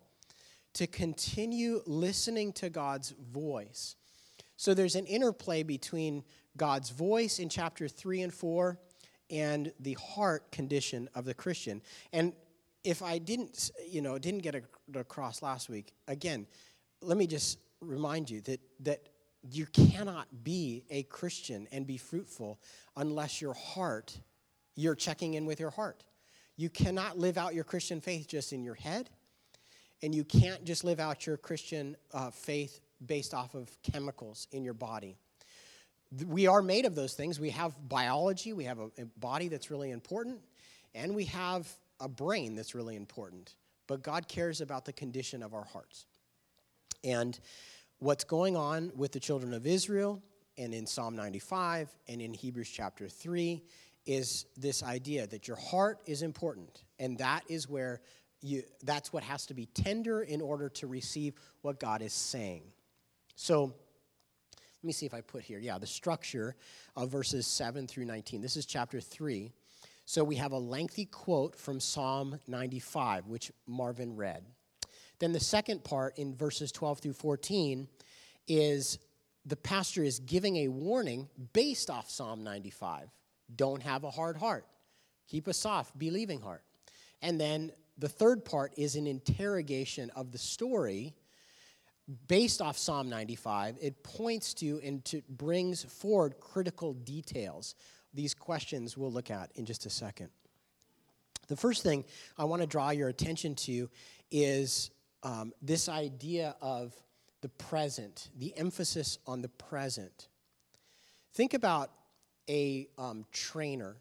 to 0.74 0.86
continue 0.86 1.82
listening 1.86 2.52
to 2.54 2.70
God's 2.70 3.10
voice. 3.10 3.96
So 4.56 4.72
there's 4.72 4.94
an 4.94 5.06
interplay 5.06 5.62
between 5.62 6.22
God's 6.56 6.90
voice 6.90 7.38
in 7.38 7.48
chapter 7.48 7.88
3 7.88 8.22
and 8.22 8.32
4 8.34 8.78
and 9.30 9.72
the 9.80 9.94
heart 9.94 10.50
condition 10.52 11.08
of 11.14 11.24
the 11.24 11.34
Christian. 11.34 11.82
And 12.12 12.32
if 12.84 13.02
I 13.02 13.18
didn't, 13.18 13.70
you 13.88 14.02
know, 14.02 14.18
didn't 14.18 14.42
get 14.42 14.62
across 14.94 15.42
last 15.42 15.68
week, 15.68 15.92
again, 16.08 16.46
let 17.02 17.16
me 17.16 17.26
just 17.26 17.58
remind 17.80 18.28
you 18.28 18.40
that 18.42 18.60
that 18.80 19.00
you 19.42 19.66
cannot 19.66 20.26
be 20.44 20.84
a 20.90 21.02
Christian 21.04 21.66
and 21.72 21.86
be 21.86 21.96
fruitful 21.96 22.60
unless 22.96 23.40
your 23.40 23.54
heart, 23.54 24.18
you're 24.76 24.94
checking 24.94 25.34
in 25.34 25.46
with 25.46 25.60
your 25.60 25.70
heart. 25.70 26.04
You 26.56 26.68
cannot 26.68 27.18
live 27.18 27.38
out 27.38 27.54
your 27.54 27.64
Christian 27.64 28.00
faith 28.00 28.28
just 28.28 28.52
in 28.52 28.62
your 28.62 28.74
head, 28.74 29.08
and 30.02 30.14
you 30.14 30.24
can't 30.24 30.64
just 30.64 30.84
live 30.84 31.00
out 31.00 31.26
your 31.26 31.38
Christian 31.38 31.96
uh, 32.12 32.30
faith 32.30 32.80
based 33.06 33.32
off 33.32 33.54
of 33.54 33.70
chemicals 33.82 34.46
in 34.52 34.62
your 34.62 34.74
body. 34.74 35.16
We 36.26 36.46
are 36.46 36.62
made 36.62 36.86
of 36.86 36.94
those 36.94 37.14
things. 37.14 37.38
We 37.38 37.50
have 37.50 37.74
biology, 37.88 38.52
we 38.52 38.64
have 38.64 38.78
a, 38.78 38.90
a 38.98 39.04
body 39.18 39.48
that's 39.48 39.70
really 39.70 39.90
important, 39.90 40.40
and 40.94 41.14
we 41.14 41.26
have 41.26 41.68
a 42.00 42.08
brain 42.08 42.56
that's 42.56 42.74
really 42.74 42.96
important. 42.96 43.54
But 43.86 44.02
God 44.02 44.28
cares 44.28 44.60
about 44.60 44.84
the 44.84 44.92
condition 44.92 45.42
of 45.42 45.54
our 45.54 45.64
hearts. 45.64 46.06
And 47.04 47.38
what's 47.98 48.24
going 48.24 48.56
on 48.56 48.92
with 48.96 49.12
the 49.12 49.20
children 49.20 49.54
of 49.54 49.66
Israel 49.66 50.22
and 50.58 50.74
in 50.74 50.86
Psalm 50.86 51.16
95 51.16 51.88
and 52.08 52.20
in 52.20 52.34
Hebrews 52.34 52.68
chapter 52.68 53.08
3 53.08 53.62
is 54.06 54.46
this 54.56 54.82
idea 54.82 55.26
that 55.26 55.46
your 55.46 55.56
heart 55.56 56.00
is 56.06 56.22
important 56.22 56.84
and 56.98 57.18
that 57.18 57.42
is 57.48 57.68
where 57.68 58.00
you 58.42 58.62
that's 58.82 59.12
what 59.12 59.22
has 59.22 59.46
to 59.46 59.54
be 59.54 59.66
tender 59.66 60.22
in 60.22 60.40
order 60.40 60.68
to 60.70 60.86
receive 60.86 61.34
what 61.62 61.78
God 61.78 62.00
is 62.00 62.12
saying. 62.12 62.62
So 63.34 63.74
let 64.82 64.86
me 64.86 64.92
see 64.92 65.04
if 65.04 65.12
I 65.12 65.20
put 65.20 65.42
here. 65.42 65.58
Yeah, 65.58 65.76
the 65.76 65.86
structure 65.86 66.56
of 66.96 67.10
verses 67.10 67.46
7 67.46 67.86
through 67.86 68.06
19. 68.06 68.40
This 68.40 68.56
is 68.56 68.64
chapter 68.64 68.98
3. 68.98 69.52
So 70.06 70.24
we 70.24 70.36
have 70.36 70.52
a 70.52 70.58
lengthy 70.58 71.04
quote 71.04 71.54
from 71.54 71.80
Psalm 71.80 72.40
95, 72.48 73.26
which 73.26 73.52
Marvin 73.66 74.16
read. 74.16 74.42
Then 75.18 75.32
the 75.32 75.40
second 75.40 75.84
part 75.84 76.16
in 76.16 76.34
verses 76.34 76.72
12 76.72 77.00
through 77.00 77.12
14 77.12 77.88
is 78.48 78.98
the 79.44 79.56
pastor 79.56 80.02
is 80.02 80.18
giving 80.18 80.56
a 80.56 80.68
warning 80.68 81.28
based 81.52 81.90
off 81.90 82.10
Psalm 82.10 82.42
95. 82.42 83.10
Don't 83.54 83.82
have 83.82 84.04
a 84.04 84.10
hard 84.10 84.38
heart. 84.38 84.64
Keep 85.28 85.46
a 85.46 85.52
soft, 85.52 85.98
believing 85.98 86.40
heart. 86.40 86.64
And 87.20 87.38
then 87.38 87.70
the 87.98 88.08
third 88.08 88.46
part 88.46 88.72
is 88.78 88.96
an 88.96 89.06
interrogation 89.06 90.10
of 90.16 90.32
the 90.32 90.38
story 90.38 91.14
based 92.28 92.60
off 92.60 92.76
Psalm 92.76 93.08
95, 93.08 93.76
it 93.80 94.02
points 94.02 94.54
to 94.54 94.80
and 94.82 95.04
to 95.06 95.22
brings 95.28 95.84
forward 95.84 96.34
critical 96.40 96.94
details. 96.94 97.74
These 98.12 98.34
questions 98.34 98.96
we'll 98.96 99.12
look 99.12 99.30
at 99.30 99.50
in 99.54 99.64
just 99.64 99.86
a 99.86 99.90
second. 99.90 100.30
The 101.48 101.56
first 101.56 101.82
thing 101.82 102.04
I 102.38 102.44
want 102.44 102.62
to 102.62 102.66
draw 102.66 102.90
your 102.90 103.08
attention 103.08 103.54
to 103.56 103.90
is 104.30 104.90
um, 105.22 105.52
this 105.60 105.88
idea 105.88 106.56
of 106.60 106.94
the 107.40 107.48
present, 107.48 108.28
the 108.38 108.56
emphasis 108.56 109.18
on 109.26 109.42
the 109.42 109.48
present. 109.48 110.28
Think 111.34 111.54
about 111.54 111.90
a 112.48 112.88
um, 112.98 113.24
trainer. 113.32 113.96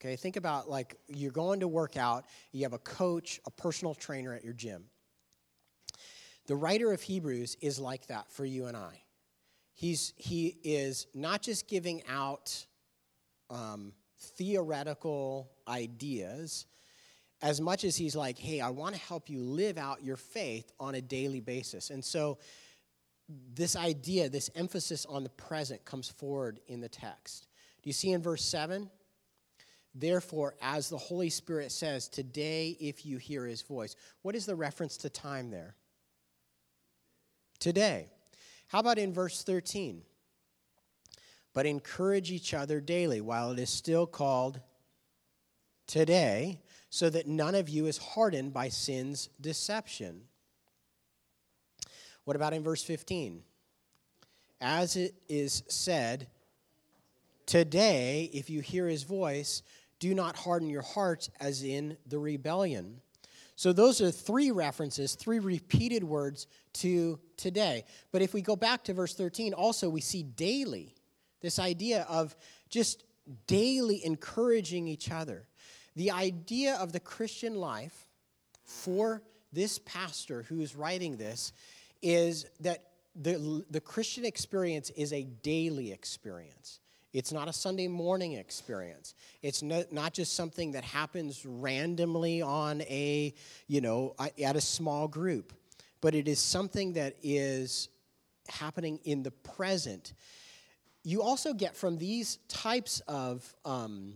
Okay, 0.00 0.16
think 0.16 0.36
about 0.36 0.70
like 0.70 0.96
you're 1.08 1.30
going 1.32 1.60
to 1.60 1.68
work 1.68 1.96
out, 1.96 2.24
you 2.52 2.62
have 2.62 2.72
a 2.72 2.78
coach, 2.78 3.40
a 3.46 3.50
personal 3.50 3.94
trainer 3.94 4.32
at 4.34 4.44
your 4.44 4.54
gym. 4.54 4.84
The 6.50 6.56
writer 6.56 6.90
of 6.90 7.00
Hebrews 7.00 7.56
is 7.60 7.78
like 7.78 8.08
that 8.08 8.28
for 8.32 8.44
you 8.44 8.66
and 8.66 8.76
I. 8.76 9.02
He's, 9.72 10.12
he 10.16 10.56
is 10.64 11.06
not 11.14 11.42
just 11.42 11.68
giving 11.68 12.02
out 12.08 12.66
um, 13.50 13.92
theoretical 14.18 15.48
ideas 15.68 16.66
as 17.40 17.60
much 17.60 17.84
as 17.84 17.96
he's 17.96 18.16
like, 18.16 18.36
hey, 18.36 18.60
I 18.60 18.70
want 18.70 18.96
to 18.96 19.00
help 19.00 19.30
you 19.30 19.38
live 19.38 19.78
out 19.78 20.02
your 20.02 20.16
faith 20.16 20.72
on 20.80 20.96
a 20.96 21.00
daily 21.00 21.38
basis. 21.38 21.90
And 21.90 22.04
so, 22.04 22.38
this 23.54 23.76
idea, 23.76 24.28
this 24.28 24.50
emphasis 24.56 25.06
on 25.06 25.22
the 25.22 25.30
present 25.30 25.84
comes 25.84 26.08
forward 26.08 26.58
in 26.66 26.80
the 26.80 26.88
text. 26.88 27.46
Do 27.80 27.88
you 27.88 27.94
see 27.94 28.10
in 28.10 28.22
verse 28.22 28.44
7? 28.44 28.90
Therefore, 29.94 30.56
as 30.60 30.88
the 30.88 30.98
Holy 30.98 31.30
Spirit 31.30 31.70
says, 31.70 32.08
today, 32.08 32.76
if 32.80 33.06
you 33.06 33.18
hear 33.18 33.46
his 33.46 33.62
voice. 33.62 33.94
What 34.22 34.34
is 34.34 34.46
the 34.46 34.56
reference 34.56 34.96
to 34.96 35.10
time 35.10 35.52
there? 35.52 35.76
Today. 37.60 38.08
How 38.68 38.80
about 38.80 38.98
in 38.98 39.12
verse 39.12 39.42
13? 39.42 40.02
But 41.52 41.66
encourage 41.66 42.30
each 42.30 42.54
other 42.54 42.80
daily 42.80 43.20
while 43.20 43.52
it 43.52 43.58
is 43.58 43.70
still 43.70 44.06
called 44.06 44.60
today, 45.86 46.60
so 46.88 47.10
that 47.10 47.26
none 47.26 47.54
of 47.54 47.68
you 47.68 47.86
is 47.86 47.98
hardened 47.98 48.52
by 48.52 48.68
sin's 48.68 49.28
deception. 49.40 50.22
What 52.24 52.36
about 52.36 52.52
in 52.52 52.62
verse 52.62 52.82
15? 52.82 53.42
As 54.60 54.96
it 54.96 55.14
is 55.28 55.62
said, 55.68 56.28
Today, 57.46 58.30
if 58.32 58.48
you 58.48 58.60
hear 58.60 58.86
his 58.86 59.02
voice, 59.02 59.64
do 59.98 60.14
not 60.14 60.36
harden 60.36 60.70
your 60.70 60.82
hearts 60.82 61.30
as 61.40 61.64
in 61.64 61.96
the 62.06 62.18
rebellion. 62.18 63.00
So 63.60 63.74
those 63.74 64.00
are 64.00 64.10
three 64.10 64.52
references, 64.52 65.14
three 65.14 65.38
repeated 65.38 66.02
words 66.02 66.46
to 66.72 67.20
today. 67.36 67.84
But 68.10 68.22
if 68.22 68.32
we 68.32 68.40
go 68.40 68.56
back 68.56 68.84
to 68.84 68.94
verse 68.94 69.14
13, 69.14 69.52
also 69.52 69.90
we 69.90 70.00
see 70.00 70.22
daily 70.22 70.94
this 71.42 71.58
idea 71.58 72.06
of 72.08 72.34
just 72.70 73.04
daily 73.46 74.02
encouraging 74.02 74.88
each 74.88 75.10
other. 75.10 75.46
The 75.94 76.10
idea 76.10 76.76
of 76.76 76.92
the 76.92 77.00
Christian 77.00 77.54
life 77.54 78.08
for 78.64 79.20
this 79.52 79.78
pastor 79.80 80.44
who 80.44 80.62
is 80.62 80.74
writing 80.74 81.18
this 81.18 81.52
is 82.00 82.46
that 82.60 82.82
the, 83.14 83.62
the 83.68 83.82
Christian 83.82 84.24
experience 84.24 84.88
is 84.88 85.12
a 85.12 85.24
daily 85.24 85.92
experience. 85.92 86.80
It's 87.12 87.32
not 87.32 87.48
a 87.48 87.52
Sunday 87.52 87.88
morning 87.88 88.34
experience. 88.34 89.14
It's 89.42 89.62
not, 89.62 89.92
not 89.92 90.14
just 90.14 90.34
something 90.34 90.72
that 90.72 90.84
happens 90.84 91.44
randomly 91.44 92.40
on 92.40 92.82
a, 92.82 93.34
you 93.66 93.80
know, 93.80 94.14
at 94.42 94.56
a 94.56 94.60
small 94.60 95.08
group, 95.08 95.52
but 96.00 96.14
it 96.14 96.28
is 96.28 96.38
something 96.38 96.92
that 96.92 97.16
is 97.22 97.88
happening 98.48 99.00
in 99.04 99.22
the 99.22 99.30
present. 99.30 100.12
You 101.02 101.22
also 101.22 101.52
get 101.52 101.76
from 101.76 101.98
these 101.98 102.38
types 102.48 103.00
of 103.08 103.54
um, 103.64 104.14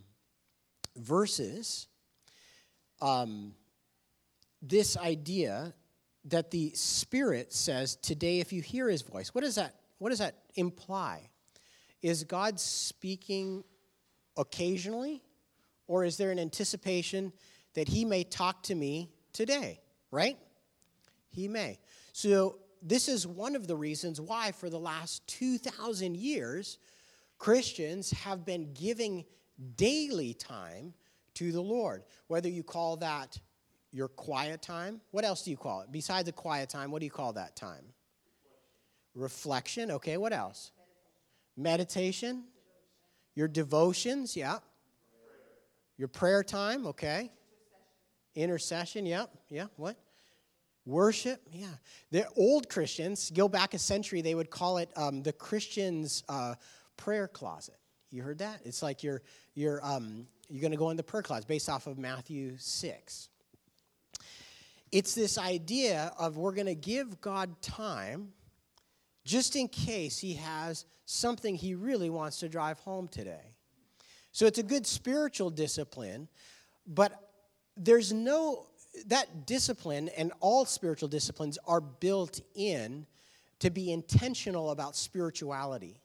verses 0.97 1.89
um, 3.01 3.55
this 4.63 4.97
idea 4.97 5.75
that 6.27 6.51
the 6.51 6.71
Spirit 6.75 7.53
says, 7.53 7.97
Today, 7.97 8.41
if 8.41 8.53
you 8.53 8.63
hear 8.63 8.89
his 8.89 9.03
voice. 9.03 9.35
What 9.35 9.43
does 9.43 9.57
that, 9.57 9.75
what 9.99 10.11
does 10.11 10.21
that 10.21 10.37
imply? 10.55 11.29
Is 12.05 12.23
God 12.23 12.61
speaking 12.61 13.65
occasionally, 14.37 15.23
or 15.87 16.05
is 16.05 16.19
there 16.19 16.31
an 16.31 16.39
anticipation 16.39 17.33
that 17.73 17.89
He 17.89 18.05
may 18.05 18.25
talk 18.25 18.63
to 18.65 18.75
me 18.75 19.09
today, 19.33 19.81
right? 20.11 20.37
He 21.31 21.49
may. 21.49 21.79
So, 22.13 22.59
this 22.83 23.09
is 23.09 23.27
one 23.27 23.57
of 23.57 23.67
the 23.67 23.75
reasons 23.75 24.21
why, 24.21 24.53
for 24.53 24.69
the 24.69 24.79
last 24.79 25.27
2,000 25.29 26.15
years, 26.15 26.77
Christians 27.39 28.11
have 28.11 28.45
been 28.45 28.75
giving 28.75 29.25
daily 29.77 30.35
time 30.35 30.93
to 31.33 31.53
the 31.53 31.63
Lord. 31.63 32.05
Whether 32.27 32.51
you 32.51 32.63
call 32.63 32.99
that 32.99 33.41
your 33.93 34.09
quiet 34.09 34.61
time, 34.61 35.01
what 35.11 35.25
else 35.25 35.43
do 35.43 35.51
you 35.51 35.57
call 35.57 35.81
it? 35.81 35.89
Besides 35.91 36.29
a 36.29 36.33
quiet 36.33 36.69
time, 36.69 36.91
what 36.91 36.99
do 36.99 37.07
you 37.07 37.11
call 37.11 37.33
that 37.33 37.57
time? 37.57 37.87
Reflection. 39.15 39.91
Okay, 39.93 40.19
what 40.19 40.35
else? 40.35 40.71
Meditation, 41.57 42.45
your 43.35 43.49
devotions, 43.49 44.37
yeah. 44.37 44.59
Your 45.97 46.09
prayer 46.09 46.43
time, 46.43 46.87
okay. 46.89 47.31
Intercession, 48.35 49.07
yep, 49.07 49.31
yeah. 49.49 49.63
yeah. 49.63 49.67
What? 49.77 49.97
Worship, 50.87 51.41
yeah. 51.53 51.67
The 52.11 52.27
old 52.37 52.69
Christians, 52.69 53.31
go 53.31 53.49
back 53.49 53.75
a 53.75 53.79
century, 53.79 54.21
they 54.21 54.35
would 54.35 54.51
call 54.51 54.79
it 54.79 54.91
um, 54.97 55.23
the 55.23 55.33
Christians' 55.33 56.25
uh, 56.29 56.55
prayer 56.97 57.29
closet. 57.29 57.79
You 58.11 58.23
heard 58.23 58.39
that? 58.39 58.61
It's 58.65 58.83
like 58.83 59.03
you're, 59.03 59.23
you're, 59.55 59.85
um, 59.85 60.27
you're 60.49 60.61
going 60.61 60.73
to 60.73 60.77
go 60.77 60.91
in 60.91 60.97
the 60.97 61.03
prayer 61.03 61.23
closet 61.23 61.49
based 61.49 61.69
off 61.69 61.87
of 61.87 61.99
Matthew 61.99 62.57
6. 62.59 63.29
It's 64.93 65.15
this 65.15 65.39
idea 65.39 66.13
of 66.19 66.37
we're 66.37 66.53
going 66.53 66.67
to 66.67 66.75
give 66.75 67.21
God 67.21 67.61
time 67.63 68.33
just 69.25 69.57
in 69.57 69.69
case 69.69 70.19
he 70.19 70.35
has 70.35 70.85
something 71.05 71.55
he 71.55 71.75
really 71.75 72.11
wants 72.11 72.41
to 72.41 72.49
drive 72.49 72.79
home 72.81 73.09
today. 73.09 73.55
So 74.33 74.47
it's 74.47 74.59
a 74.59 74.65
good 74.65 74.87
spiritual 74.87 75.51
discipline, 75.51 76.29
but 76.87 77.31
there's 77.77 78.13
no, 78.13 78.67
that 79.07 79.47
discipline 79.47 80.09
and 80.17 80.33
all 80.41 80.65
spiritual 80.65 81.09
disciplines 81.09 81.59
are 81.67 81.81
built 81.81 82.41
in 82.55 83.07
to 83.61 83.71
be 83.71 83.93
intentional 83.93 84.71
about 84.71 84.97
spirituality. 84.97 86.01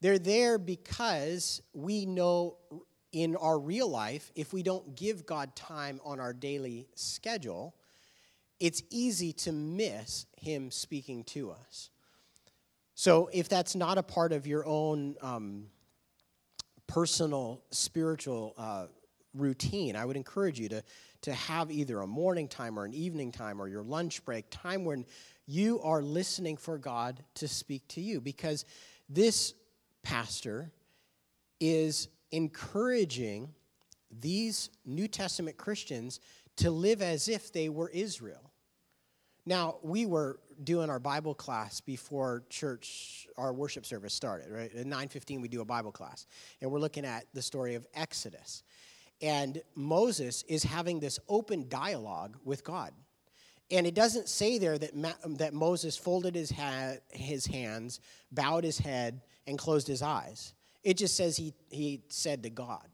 They're 0.00 0.18
there 0.18 0.58
because 0.58 1.62
we 1.72 2.06
know 2.06 2.56
in 3.12 3.36
our 3.36 3.58
real 3.58 3.88
life, 3.88 4.30
if 4.34 4.52
we 4.52 4.62
don't 4.62 4.94
give 4.94 5.26
God 5.26 5.56
time 5.56 6.00
on 6.04 6.20
our 6.20 6.32
daily 6.32 6.88
schedule, 6.94 7.74
it's 8.60 8.82
easy 8.90 9.32
to 9.32 9.52
miss 9.52 10.26
Him 10.36 10.70
speaking 10.70 11.24
to 11.24 11.50
us. 11.50 11.90
So, 12.98 13.30
if 13.32 13.48
that's 13.48 13.76
not 13.76 13.96
a 13.96 14.02
part 14.02 14.32
of 14.32 14.44
your 14.44 14.66
own 14.66 15.14
um, 15.22 15.66
personal 16.88 17.62
spiritual 17.70 18.54
uh, 18.58 18.86
routine, 19.34 19.94
I 19.94 20.04
would 20.04 20.16
encourage 20.16 20.58
you 20.58 20.68
to, 20.70 20.82
to 21.20 21.32
have 21.32 21.70
either 21.70 22.00
a 22.00 22.08
morning 22.08 22.48
time 22.48 22.76
or 22.76 22.84
an 22.84 22.94
evening 22.94 23.30
time 23.30 23.62
or 23.62 23.68
your 23.68 23.84
lunch 23.84 24.24
break, 24.24 24.46
time 24.50 24.84
when 24.84 25.06
you 25.46 25.80
are 25.82 26.02
listening 26.02 26.56
for 26.56 26.76
God 26.76 27.22
to 27.34 27.46
speak 27.46 27.86
to 27.90 28.00
you. 28.00 28.20
Because 28.20 28.64
this 29.08 29.54
pastor 30.02 30.72
is 31.60 32.08
encouraging 32.32 33.54
these 34.10 34.70
New 34.84 35.06
Testament 35.06 35.56
Christians 35.56 36.18
to 36.56 36.72
live 36.72 37.00
as 37.00 37.28
if 37.28 37.52
they 37.52 37.68
were 37.68 37.90
Israel. 37.90 38.50
Now, 39.46 39.76
we 39.84 40.04
were 40.04 40.40
doing 40.64 40.90
our 40.90 40.98
Bible 40.98 41.34
class 41.34 41.80
before 41.80 42.42
church, 42.48 43.26
our 43.36 43.52
worship 43.52 43.86
service 43.86 44.14
started, 44.14 44.50
right? 44.50 44.74
At 44.74 44.86
9.15, 44.86 45.40
we 45.40 45.48
do 45.48 45.60
a 45.60 45.64
Bible 45.64 45.92
class. 45.92 46.26
And 46.60 46.70
we're 46.70 46.80
looking 46.80 47.04
at 47.04 47.24
the 47.34 47.42
story 47.42 47.74
of 47.74 47.86
Exodus. 47.94 48.62
And 49.20 49.60
Moses 49.74 50.44
is 50.48 50.62
having 50.62 51.00
this 51.00 51.18
open 51.28 51.68
dialogue 51.68 52.36
with 52.44 52.64
God. 52.64 52.92
And 53.70 53.86
it 53.86 53.94
doesn't 53.94 54.28
say 54.28 54.58
there 54.58 54.78
that, 54.78 54.96
Ma- 54.96 55.12
that 55.36 55.52
Moses 55.52 55.96
folded 55.96 56.34
his, 56.34 56.50
ha- 56.50 56.94
his 57.10 57.46
hands, 57.46 58.00
bowed 58.32 58.64
his 58.64 58.78
head, 58.78 59.20
and 59.46 59.58
closed 59.58 59.86
his 59.86 60.02
eyes. 60.02 60.54
It 60.82 60.96
just 60.96 61.16
says 61.16 61.36
he, 61.36 61.52
he 61.70 62.02
said 62.08 62.42
to 62.44 62.50
God. 62.50 62.86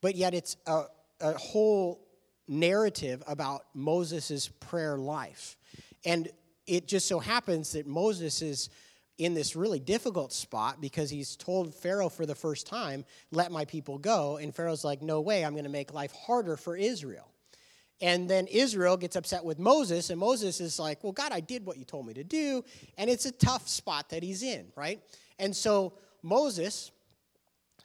But 0.00 0.14
yet 0.14 0.34
it's 0.34 0.56
a, 0.66 0.84
a 1.20 1.32
whole 1.32 2.06
narrative 2.46 3.22
about 3.26 3.62
Moses' 3.74 4.48
prayer 4.48 4.96
life. 4.96 5.56
And 6.04 6.28
it 6.68 6.86
just 6.86 7.08
so 7.08 7.18
happens 7.18 7.72
that 7.72 7.86
Moses 7.86 8.42
is 8.42 8.68
in 9.16 9.34
this 9.34 9.56
really 9.56 9.80
difficult 9.80 10.32
spot 10.32 10.80
because 10.80 11.10
he's 11.10 11.34
told 11.34 11.74
Pharaoh 11.74 12.08
for 12.08 12.24
the 12.24 12.36
first 12.36 12.66
time, 12.66 13.04
let 13.32 13.50
my 13.50 13.64
people 13.64 13.98
go. 13.98 14.36
And 14.36 14.54
Pharaoh's 14.54 14.84
like, 14.84 15.02
no 15.02 15.20
way, 15.20 15.44
I'm 15.44 15.54
going 15.54 15.64
to 15.64 15.70
make 15.70 15.92
life 15.92 16.12
harder 16.12 16.56
for 16.56 16.76
Israel. 16.76 17.28
And 18.00 18.30
then 18.30 18.46
Israel 18.46 18.96
gets 18.96 19.16
upset 19.16 19.44
with 19.44 19.58
Moses, 19.58 20.10
and 20.10 20.20
Moses 20.20 20.60
is 20.60 20.78
like, 20.78 21.02
well, 21.02 21.12
God, 21.12 21.32
I 21.32 21.40
did 21.40 21.66
what 21.66 21.78
you 21.78 21.84
told 21.84 22.06
me 22.06 22.14
to 22.14 22.22
do. 22.22 22.64
And 22.96 23.10
it's 23.10 23.26
a 23.26 23.32
tough 23.32 23.68
spot 23.68 24.10
that 24.10 24.22
he's 24.22 24.44
in, 24.44 24.66
right? 24.76 25.00
And 25.40 25.54
so 25.54 25.94
Moses 26.22 26.92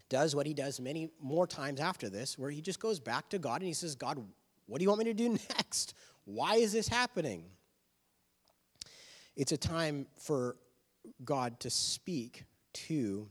does 0.10 0.36
what 0.36 0.46
he 0.46 0.54
does 0.54 0.80
many 0.80 1.10
more 1.20 1.48
times 1.48 1.80
after 1.80 2.10
this, 2.10 2.38
where 2.38 2.52
he 2.52 2.62
just 2.62 2.80
goes 2.80 3.00
back 3.00 3.30
to 3.30 3.40
God 3.40 3.62
and 3.62 3.68
he 3.68 3.74
says, 3.74 3.96
God, 3.96 4.24
what 4.68 4.78
do 4.78 4.84
you 4.84 4.90
want 4.90 5.00
me 5.00 5.06
to 5.06 5.16
do 5.16 5.30
next? 5.58 5.96
Why 6.26 6.56
is 6.56 6.72
this 6.72 6.88
happening? 6.88 7.46
It's 9.36 9.52
a 9.52 9.58
time 9.58 10.06
for 10.18 10.58
God 11.24 11.60
to 11.62 11.70
speak 11.70 12.44
to 12.74 13.30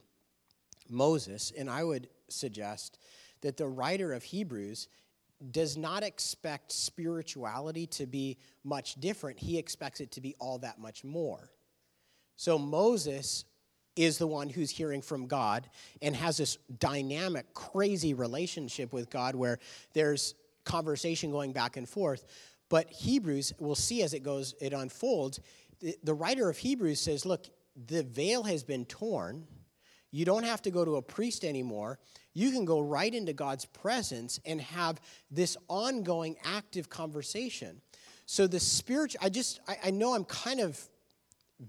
Moses, 0.88 1.52
and 1.56 1.70
I 1.70 1.84
would 1.84 2.08
suggest 2.28 2.98
that 3.40 3.56
the 3.56 3.68
writer 3.68 4.12
of 4.12 4.22
Hebrews 4.22 4.88
does 5.50 5.76
not 5.76 6.02
expect 6.02 6.70
spirituality 6.70 7.86
to 7.86 8.06
be 8.06 8.38
much 8.64 8.94
different. 8.96 9.38
He 9.38 9.58
expects 9.58 10.00
it 10.00 10.12
to 10.12 10.20
be 10.20 10.34
all 10.38 10.58
that 10.58 10.78
much 10.78 11.02
more. 11.02 11.50
So 12.36 12.58
Moses 12.58 13.44
is 13.96 14.18
the 14.18 14.26
one 14.26 14.48
who's 14.48 14.70
hearing 14.70 15.02
from 15.02 15.26
God 15.26 15.68
and 16.00 16.14
has 16.16 16.36
this 16.36 16.56
dynamic, 16.78 17.52
crazy 17.54 18.14
relationship 18.14 18.92
with 18.92 19.10
God 19.10 19.34
where 19.34 19.58
there's 19.92 20.34
conversation 20.64 21.30
going 21.30 21.52
back 21.52 21.76
and 21.76 21.88
forth. 21.88 22.24
But 22.68 22.88
Hebrews, 22.90 23.52
we'll 23.58 23.74
see 23.74 24.02
as 24.02 24.14
it 24.14 24.22
goes, 24.22 24.54
it 24.60 24.72
unfolds, 24.72 25.40
the, 26.02 26.14
writer 26.14 26.48
of 26.48 26.58
Hebrews 26.58 27.00
says, 27.00 27.26
look, 27.26 27.46
the 27.86 28.02
veil 28.02 28.44
has 28.44 28.62
been 28.62 28.84
torn. 28.84 29.46
You 30.10 30.24
don't 30.24 30.44
have 30.44 30.62
to 30.62 30.70
go 30.70 30.84
to 30.84 30.96
a 30.96 31.02
priest 31.02 31.44
anymore. 31.44 31.98
You 32.34 32.50
can 32.50 32.64
go 32.64 32.80
right 32.80 33.12
into 33.12 33.32
God's 33.32 33.64
presence 33.64 34.38
and 34.44 34.60
have 34.60 35.00
this 35.30 35.56
ongoing 35.68 36.36
active 36.44 36.88
conversation. 36.88 37.80
So 38.26 38.46
the 38.46 38.60
spiritual, 38.60 39.20
I 39.24 39.28
just, 39.28 39.60
I, 39.66 39.76
I 39.86 39.90
know 39.90 40.14
I'm 40.14 40.24
kind 40.24 40.60
of 40.60 40.80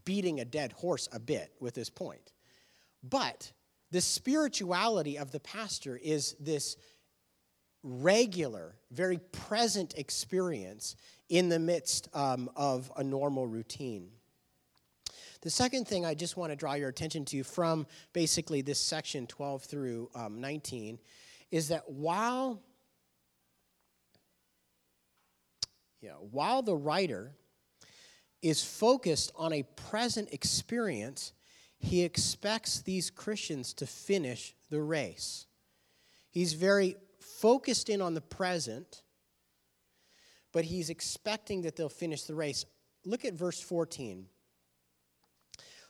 beating 0.06 0.40
a 0.40 0.46
dead 0.46 0.72
horse 0.74 1.08
a 1.12 1.20
bit 1.20 1.52
with 1.60 1.74
this 1.74 1.90
point. 1.90 2.32
But 3.04 3.52
the 3.92 4.02
spirituality 4.02 5.18
of 5.18 5.32
the 5.32 5.40
pastor 5.40 5.98
is 6.02 6.36
this 6.40 6.78
regular, 7.84 8.76
very 8.92 9.18
present 9.18 9.94
experience 9.98 10.96
in 11.30 11.50
the 11.50 11.60
midst 11.60 12.10
um, 12.14 12.50
of 12.56 12.92
a 12.98 13.04
normal 13.04 13.46
routine. 13.46 14.10
The 15.42 15.50
second 15.50 15.88
thing 15.88 16.06
I 16.06 16.14
just 16.14 16.38
want 16.38 16.54
to 16.54 16.56
draw 16.56 16.74
your 16.74 16.88
attention 16.88 17.26
to 17.26 17.44
from 17.44 17.86
basically 18.14 18.62
this 18.62 18.80
section 18.80 19.28
12 19.28 19.64
through 19.64 20.10
um, 20.16 20.40
19 20.40 21.00
is 21.52 21.68
that 21.68 21.90
while 21.90 22.62
yeah, 26.00 26.12
while 26.32 26.62
the 26.62 26.76
writer 26.76 27.32
is 28.42 28.64
focused 28.64 29.32
on 29.36 29.54
a 29.54 29.64
present 29.64 30.30
experience, 30.34 31.32
he 31.78 32.04
expects 32.04 32.82
these 32.82 33.10
Christians 33.10 33.74
to 33.76 33.86
finish 33.86 34.54
the 34.70 34.82
race. 34.82 35.46
He's 36.30 36.54
very 36.54 36.98
focused 37.44 37.90
in 37.90 38.02
on 38.02 38.14
the 38.14 38.22
present 38.22 39.04
but 40.54 40.64
he's 40.64 40.90
expecting 40.90 41.64
that 41.64 41.76
they'll 41.76 41.90
finish 41.90 42.24
the 42.24 42.36
race. 42.36 42.64
Look 43.04 43.26
at 43.26 43.34
verse 43.34 43.60
14. 43.60 44.28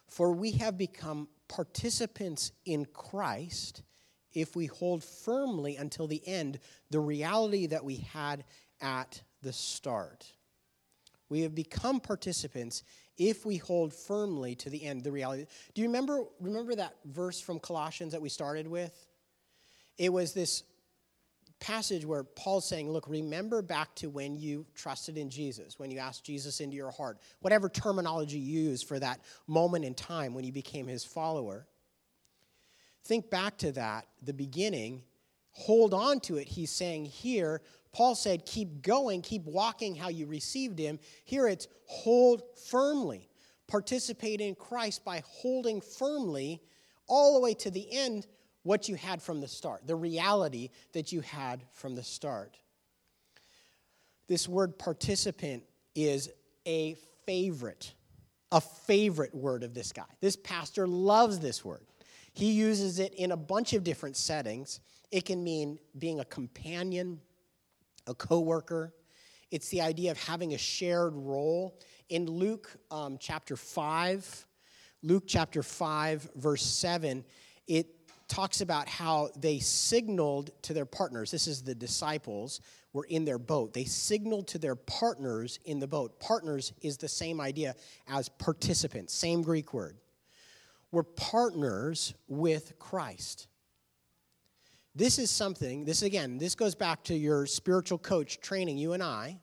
For 0.07 0.31
we 0.31 0.53
have 0.53 0.77
become 0.77 1.27
participants 1.47 2.51
in 2.65 2.85
Christ 2.85 3.83
if 4.31 4.55
we 4.55 4.65
hold 4.65 5.03
firmly 5.03 5.75
until 5.75 6.07
the 6.07 6.25
end 6.25 6.59
the 6.89 6.99
reality 6.99 7.67
that 7.67 7.83
we 7.83 7.97
had 7.97 8.45
at 8.81 9.21
the 9.41 9.53
start. 9.53 10.25
We 11.29 11.41
have 11.41 11.53
become 11.53 11.99
participants 11.99 12.83
if 13.17 13.45
we 13.45 13.57
hold 13.57 13.93
firmly 13.93 14.55
to 14.55 14.69
the 14.69 14.83
end 14.83 15.03
the 15.03 15.11
reality. 15.11 15.45
Do 15.73 15.81
you 15.81 15.87
remember 15.87 16.23
remember 16.39 16.75
that 16.75 16.95
verse 17.05 17.39
from 17.39 17.59
Colossians 17.59 18.13
that 18.13 18.21
we 18.21 18.29
started 18.29 18.67
with? 18.67 19.07
It 19.97 20.11
was 20.11 20.33
this 20.33 20.63
passage 21.63 22.05
where 22.05 22.25
Paul's 22.25 22.67
saying, 22.67 22.91
Look, 22.91 23.07
remember 23.07 23.61
back 23.61 23.95
to 23.95 24.09
when 24.09 24.35
you 24.35 24.65
trusted 24.75 25.17
in 25.17 25.29
Jesus, 25.29 25.79
when 25.79 25.89
you 25.89 25.97
asked 25.97 26.25
Jesus 26.25 26.59
into 26.59 26.75
your 26.75 26.91
heart, 26.91 27.19
whatever 27.39 27.69
terminology 27.69 28.37
you 28.37 28.63
use 28.63 28.83
for 28.83 28.99
that 28.99 29.21
moment 29.47 29.85
in 29.85 29.93
time 29.93 30.33
when 30.33 30.43
you 30.43 30.51
became 30.51 30.87
his 30.87 31.05
follower. 31.05 31.65
Think 33.05 33.29
back 33.29 33.57
to 33.59 33.71
that, 33.71 34.07
the 34.21 34.33
beginning. 34.33 35.03
Hold 35.51 35.93
on 35.93 36.19
to 36.21 36.35
it. 36.35 36.49
He's 36.49 36.69
saying 36.69 37.05
here, 37.05 37.61
Paul 37.93 38.15
said, 38.15 38.45
keep 38.45 38.81
going, 38.81 39.21
keep 39.21 39.45
walking 39.45 39.95
how 39.95 40.09
you 40.09 40.25
received 40.25 40.77
him. 40.77 40.99
Here 41.23 41.47
it's 41.47 41.69
hold 41.85 42.41
firmly. 42.69 43.29
Participate 43.67 44.41
in 44.41 44.55
Christ 44.55 45.05
by 45.05 45.23
holding 45.25 45.79
firmly 45.79 46.61
all 47.07 47.35
the 47.35 47.39
way 47.39 47.53
to 47.53 47.71
the 47.71 47.87
end 47.91 48.27
what 48.63 48.87
you 48.87 48.95
had 48.95 49.21
from 49.21 49.41
the 49.41 49.47
start, 49.47 49.85
the 49.85 49.95
reality 49.95 50.69
that 50.93 51.11
you 51.11 51.21
had 51.21 51.63
from 51.73 51.95
the 51.95 52.03
start. 52.03 52.57
This 54.27 54.47
word 54.47 54.79
participant 54.79 55.63
is 55.95 56.29
a 56.65 56.95
favorite, 57.25 57.93
a 58.51 58.61
favorite 58.61 59.35
word 59.35 59.63
of 59.63 59.73
this 59.73 59.91
guy. 59.91 60.05
This 60.21 60.35
pastor 60.35 60.87
loves 60.87 61.39
this 61.39 61.63
word. 61.63 61.85
He 62.31 62.51
uses 62.51 62.99
it 62.99 63.13
in 63.13 63.31
a 63.31 63.37
bunch 63.37 63.73
of 63.73 63.83
different 63.83 64.17
settings. 64.17 64.79
It 65.11 65.25
can 65.25 65.43
mean 65.43 65.77
being 65.99 66.19
a 66.19 66.25
companion, 66.25 67.19
a 68.07 68.15
coworker. 68.15 68.93
It's 69.51 69.69
the 69.69 69.81
idea 69.81 70.09
of 70.09 70.17
having 70.17 70.53
a 70.53 70.57
shared 70.57 71.13
role. 71.15 71.79
In 72.09 72.25
Luke 72.25 72.71
um, 72.89 73.17
chapter 73.19 73.55
5, 73.55 74.47
Luke 75.03 75.25
chapter 75.27 75.61
5, 75.61 76.29
verse 76.35 76.63
7, 76.63 77.23
it 77.67 78.02
talks 78.33 78.61
about 78.61 78.89
how 78.89 79.29
they 79.37 79.59
signaled 79.59 80.49
to 80.63 80.73
their 80.73 80.87
partners. 80.87 81.29
This 81.29 81.45
is 81.45 81.61
the 81.61 81.75
disciples 81.75 82.61
were 82.91 83.05
in 83.05 83.25
their 83.25 83.37
boat. 83.37 83.73
They 83.73 83.83
signaled 83.83 84.47
to 84.47 84.57
their 84.57 84.75
partners 84.75 85.59
in 85.65 85.79
the 85.79 85.85
boat. 85.85 86.19
Partners 86.19 86.73
is 86.81 86.97
the 86.97 87.07
same 87.07 87.39
idea 87.39 87.75
as 88.07 88.29
participants, 88.29 89.13
same 89.13 89.43
Greek 89.43 89.71
word. 89.71 89.97
We're 90.91 91.03
partners 91.03 92.15
with 92.27 92.79
Christ. 92.79 93.47
This 94.95 95.19
is 95.19 95.29
something, 95.29 95.85
this 95.85 96.01
again, 96.01 96.39
this 96.39 96.55
goes 96.55 96.73
back 96.73 97.03
to 97.03 97.13
your 97.13 97.45
spiritual 97.45 97.99
coach 97.99 98.39
training 98.39 98.79
you 98.79 98.93
and 98.93 99.03
I. 99.03 99.37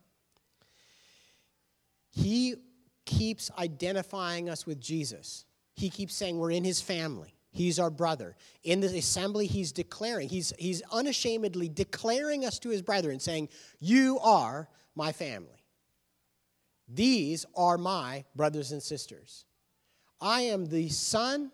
He 2.11 2.57
keeps 3.05 3.53
identifying 3.57 4.48
us 4.48 4.66
with 4.66 4.81
Jesus. 4.81 5.44
He 5.76 5.90
keeps 5.90 6.12
saying 6.12 6.38
we're 6.38 6.50
in 6.50 6.64
his 6.64 6.81
family. 6.81 7.37
He's 7.52 7.78
our 7.78 7.90
brother. 7.90 8.36
In 8.62 8.80
the 8.80 8.86
assembly, 8.98 9.46
he's 9.46 9.72
declaring, 9.72 10.28
he's, 10.28 10.52
he's 10.58 10.82
unashamedly 10.92 11.68
declaring 11.68 12.44
us 12.44 12.58
to 12.60 12.68
his 12.70 12.82
brethren, 12.82 13.18
saying, 13.18 13.48
You 13.80 14.18
are 14.20 14.68
my 14.94 15.12
family. 15.12 15.64
These 16.88 17.46
are 17.56 17.78
my 17.78 18.24
brothers 18.36 18.72
and 18.72 18.82
sisters. 18.82 19.44
I 20.20 20.42
am 20.42 20.66
the 20.66 20.88
son, 20.88 21.50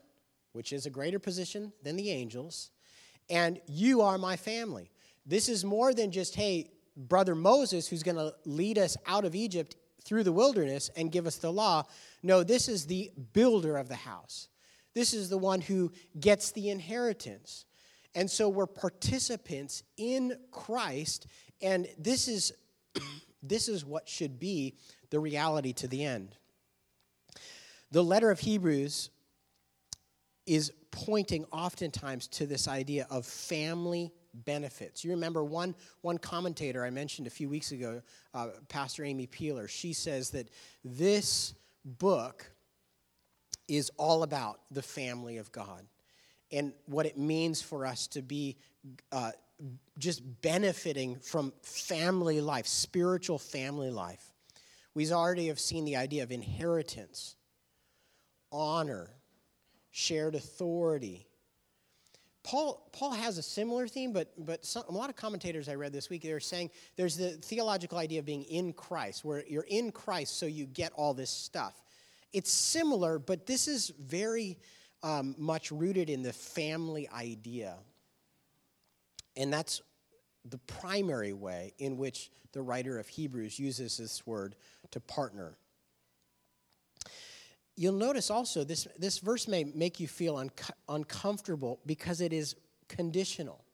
which 0.52 0.72
is 0.72 0.86
a 0.86 0.90
greater 0.90 1.18
position 1.18 1.72
than 1.82 1.96
the 1.96 2.10
angels, 2.10 2.70
and 3.30 3.60
you 3.66 4.02
are 4.02 4.18
my 4.18 4.36
family. 4.36 4.90
This 5.24 5.48
is 5.48 5.64
more 5.64 5.94
than 5.94 6.10
just, 6.10 6.34
hey, 6.34 6.70
brother 6.96 7.34
Moses, 7.34 7.88
who's 7.88 8.02
going 8.02 8.16
to 8.16 8.34
lead 8.44 8.78
us 8.78 8.96
out 9.06 9.24
of 9.24 9.34
Egypt 9.34 9.76
through 10.04 10.22
the 10.22 10.32
wilderness 10.32 10.90
and 10.96 11.12
give 11.12 11.26
us 11.26 11.36
the 11.36 11.52
law. 11.52 11.84
No, 12.22 12.42
this 12.42 12.68
is 12.68 12.86
the 12.86 13.10
builder 13.32 13.76
of 13.76 13.88
the 13.88 13.96
house. 13.96 14.48
This 14.96 15.12
is 15.12 15.28
the 15.28 15.36
one 15.36 15.60
who 15.60 15.92
gets 16.18 16.52
the 16.52 16.70
inheritance. 16.70 17.66
And 18.14 18.30
so 18.30 18.48
we're 18.48 18.66
participants 18.66 19.82
in 19.98 20.38
Christ, 20.50 21.26
and 21.60 21.86
this 21.98 22.28
is, 22.28 22.54
this 23.42 23.68
is 23.68 23.84
what 23.84 24.08
should 24.08 24.40
be 24.40 24.78
the 25.10 25.20
reality 25.20 25.74
to 25.74 25.86
the 25.86 26.02
end. 26.02 26.34
The 27.90 28.02
letter 28.02 28.30
of 28.30 28.40
Hebrews 28.40 29.10
is 30.46 30.72
pointing 30.92 31.44
oftentimes 31.52 32.26
to 32.28 32.46
this 32.46 32.66
idea 32.66 33.06
of 33.10 33.26
family 33.26 34.14
benefits. 34.32 35.04
You 35.04 35.10
remember 35.10 35.44
one, 35.44 35.74
one 36.00 36.16
commentator 36.16 36.82
I 36.86 36.88
mentioned 36.88 37.26
a 37.26 37.30
few 37.30 37.50
weeks 37.50 37.70
ago, 37.70 38.00
uh, 38.32 38.46
Pastor 38.70 39.04
Amy 39.04 39.26
Peeler, 39.26 39.68
she 39.68 39.92
says 39.92 40.30
that 40.30 40.48
this 40.82 41.52
book 41.84 42.50
is 43.68 43.90
all 43.96 44.22
about 44.22 44.60
the 44.70 44.82
family 44.82 45.38
of 45.38 45.50
God 45.52 45.84
and 46.52 46.72
what 46.86 47.06
it 47.06 47.18
means 47.18 47.60
for 47.60 47.84
us 47.84 48.06
to 48.08 48.22
be 48.22 48.56
uh, 49.10 49.32
just 49.98 50.22
benefiting 50.42 51.16
from 51.16 51.52
family 51.62 52.40
life, 52.40 52.66
spiritual 52.66 53.38
family 53.38 53.90
life. 53.90 54.32
We 54.94 55.10
already 55.12 55.48
have 55.48 55.60
seen 55.60 55.84
the 55.84 55.96
idea 55.96 56.22
of 56.22 56.30
inheritance, 56.30 57.36
honor, 58.52 59.10
shared 59.90 60.34
authority. 60.34 61.26
Paul, 62.42 62.88
Paul 62.92 63.10
has 63.12 63.38
a 63.38 63.42
similar 63.42 63.88
theme, 63.88 64.12
but, 64.12 64.32
but 64.38 64.64
some, 64.64 64.84
a 64.88 64.92
lot 64.92 65.10
of 65.10 65.16
commentators 65.16 65.68
I 65.68 65.74
read 65.74 65.92
this 65.92 66.08
week, 66.08 66.22
they're 66.22 66.38
saying 66.38 66.70
there's 66.96 67.16
the 67.16 67.30
theological 67.30 67.98
idea 67.98 68.20
of 68.20 68.24
being 68.24 68.44
in 68.44 68.72
Christ, 68.72 69.24
where 69.24 69.44
you're 69.48 69.66
in 69.68 69.90
Christ 69.90 70.38
so 70.38 70.46
you 70.46 70.66
get 70.66 70.92
all 70.94 71.12
this 71.12 71.30
stuff. 71.30 71.82
It's 72.32 72.52
similar, 72.52 73.18
but 73.18 73.46
this 73.46 73.68
is 73.68 73.92
very 73.98 74.58
um, 75.02 75.34
much 75.38 75.70
rooted 75.70 76.10
in 76.10 76.22
the 76.22 76.32
family 76.32 77.08
idea. 77.08 77.76
And 79.36 79.52
that's 79.52 79.82
the 80.44 80.58
primary 80.58 81.32
way 81.32 81.74
in 81.78 81.96
which 81.96 82.30
the 82.52 82.62
writer 82.62 82.98
of 82.98 83.08
Hebrews 83.08 83.58
uses 83.58 83.96
this 83.96 84.26
word 84.26 84.56
to 84.90 85.00
partner. 85.00 85.56
You'll 87.76 87.92
notice 87.92 88.30
also 88.30 88.64
this, 88.64 88.88
this 88.98 89.18
verse 89.18 89.46
may 89.46 89.64
make 89.64 90.00
you 90.00 90.08
feel 90.08 90.36
un- 90.36 90.50
uncomfortable 90.88 91.80
because 91.84 92.20
it 92.20 92.32
is 92.32 92.56
conditional. 92.88 93.64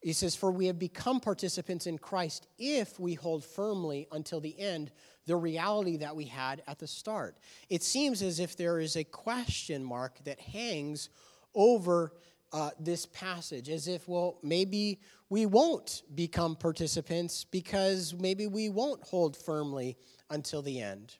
He 0.00 0.12
says, 0.12 0.36
For 0.36 0.52
we 0.52 0.66
have 0.66 0.78
become 0.78 1.18
participants 1.18 1.86
in 1.86 1.98
Christ 1.98 2.46
if 2.58 3.00
we 3.00 3.14
hold 3.14 3.44
firmly 3.44 4.06
until 4.12 4.40
the 4.40 4.58
end 4.60 4.92
the 5.26 5.36
reality 5.36 5.96
that 5.98 6.14
we 6.14 6.24
had 6.24 6.62
at 6.66 6.78
the 6.78 6.86
start. 6.86 7.36
It 7.68 7.82
seems 7.82 8.22
as 8.22 8.40
if 8.40 8.56
there 8.56 8.78
is 8.78 8.96
a 8.96 9.04
question 9.04 9.82
mark 9.84 10.22
that 10.24 10.38
hangs 10.40 11.08
over 11.54 12.12
uh, 12.52 12.70
this 12.78 13.06
passage, 13.06 13.68
as 13.68 13.88
if, 13.88 14.06
well, 14.06 14.38
maybe 14.42 15.00
we 15.28 15.46
won't 15.46 16.02
become 16.14 16.54
participants 16.54 17.44
because 17.44 18.14
maybe 18.14 18.46
we 18.46 18.68
won't 18.68 19.02
hold 19.02 19.36
firmly 19.36 19.96
until 20.30 20.62
the 20.62 20.80
end. 20.80 21.16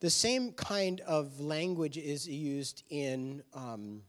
The 0.00 0.10
same 0.10 0.52
kind 0.52 1.00
of 1.00 1.40
language 1.40 1.98
is 1.98 2.26
used 2.26 2.82
in. 2.90 3.42
Um, 3.52 4.02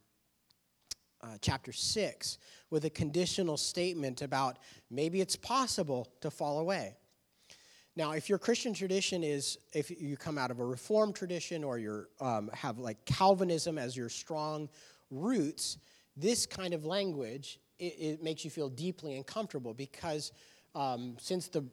uh, 1.26 1.38
chapter 1.42 1.72
6 1.72 2.38
with 2.70 2.86
a 2.86 2.90
conditional 2.90 3.58
statement 3.58 4.22
about 4.22 4.60
maybe 4.92 5.22
it's 5.22 5.36
possible 5.36 6.08
to 6.22 6.30
fall 6.30 6.60
away. 6.60 6.96
Now, 7.96 8.12
if 8.12 8.28
your 8.28 8.38
Christian 8.38 8.74
tradition 8.74 9.24
is, 9.24 9.58
if 9.74 9.90
you 9.90 10.18
come 10.18 10.38
out 10.38 10.52
of 10.52 10.60
a 10.60 10.66
Reformed 10.66 11.16
tradition 11.16 11.64
or 11.64 11.80
you 11.80 12.06
um, 12.20 12.50
have 12.54 12.78
like 12.78 13.04
Calvinism 13.06 13.78
as 13.78 13.96
your 13.96 14.10
strong 14.10 14.70
roots, 15.10 15.78
this 16.18 16.46
kind 16.46 16.74
of 16.74 16.86
language 16.86 17.60
it, 17.80 17.96
it 18.00 18.24
makes 18.24 18.44
you 18.46 18.52
feel 18.52 18.70
deeply 18.70 19.18
uncomfortable 19.18 19.74
because 19.74 20.32
um, 20.76 21.18
since 21.20 21.48
the 21.48 21.64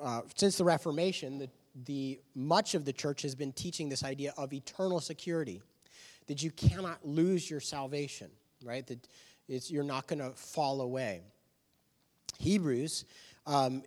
uh, 0.00 0.22
since 0.34 0.58
the 0.58 0.64
Reformation, 0.64 1.38
the, 1.38 1.48
the 1.84 2.20
much 2.34 2.74
of 2.74 2.84
the 2.84 2.92
church 2.92 3.22
has 3.22 3.36
been 3.36 3.52
teaching 3.52 3.88
this 3.88 4.02
idea 4.02 4.34
of 4.36 4.52
eternal 4.52 5.00
security, 5.00 5.62
that 6.26 6.42
you 6.42 6.50
cannot 6.50 7.06
lose 7.06 7.48
your 7.48 7.60
salvation 7.60 8.30
right? 8.64 8.86
That 8.86 9.06
you're 9.70 9.84
not 9.84 10.06
going 10.06 10.18
to 10.20 10.30
fall 10.30 10.80
away. 10.80 11.20
Hebrews 12.38 13.04
um, 13.46 13.82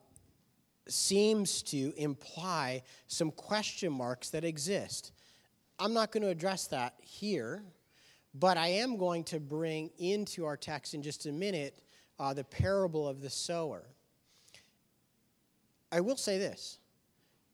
seems 0.88 1.62
to 1.64 1.94
imply 1.98 2.84
some 3.08 3.32
question 3.32 3.92
marks 3.92 4.30
that 4.30 4.44
exist. 4.44 5.12
I'm 5.80 5.94
not 5.94 6.12
going 6.12 6.24
to 6.24 6.30
address 6.30 6.68
that 6.68 6.96
here, 7.02 7.64
but 8.34 8.58
I 8.58 8.68
am 8.68 8.98
going 8.98 9.24
to 9.26 9.40
bring 9.40 9.90
into 9.98 10.46
our 10.46 10.58
text 10.58 10.94
in 10.94 11.02
just 11.02 11.26
a 11.26 11.32
minute 11.32 11.82
uh, 12.20 12.34
the 12.34 12.44
parable 12.44 13.08
of 13.08 13.22
the 13.22 13.30
sower. 13.30 13.84
I 15.92 16.02
will 16.02 16.18
say 16.18 16.38
this 16.38 16.80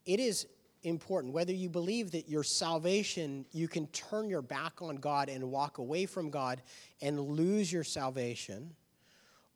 it 0.06 0.20
is 0.20 0.48
important. 0.84 1.34
Whether 1.34 1.54
you 1.54 1.70
believe 1.70 2.12
that 2.12 2.28
your 2.28 2.44
salvation, 2.44 3.46
you 3.52 3.67
can 3.67 3.88
turn 3.88 4.30
your 4.30 4.41
back 4.41 4.82
on 4.82 4.96
God 4.96 5.30
and 5.30 5.52
walk 5.52 5.78
away 5.78 6.06
from 6.06 6.30
God 6.30 6.62
and 7.02 7.20
lose 7.20 7.72
your 7.72 7.84
salvation, 7.84 8.74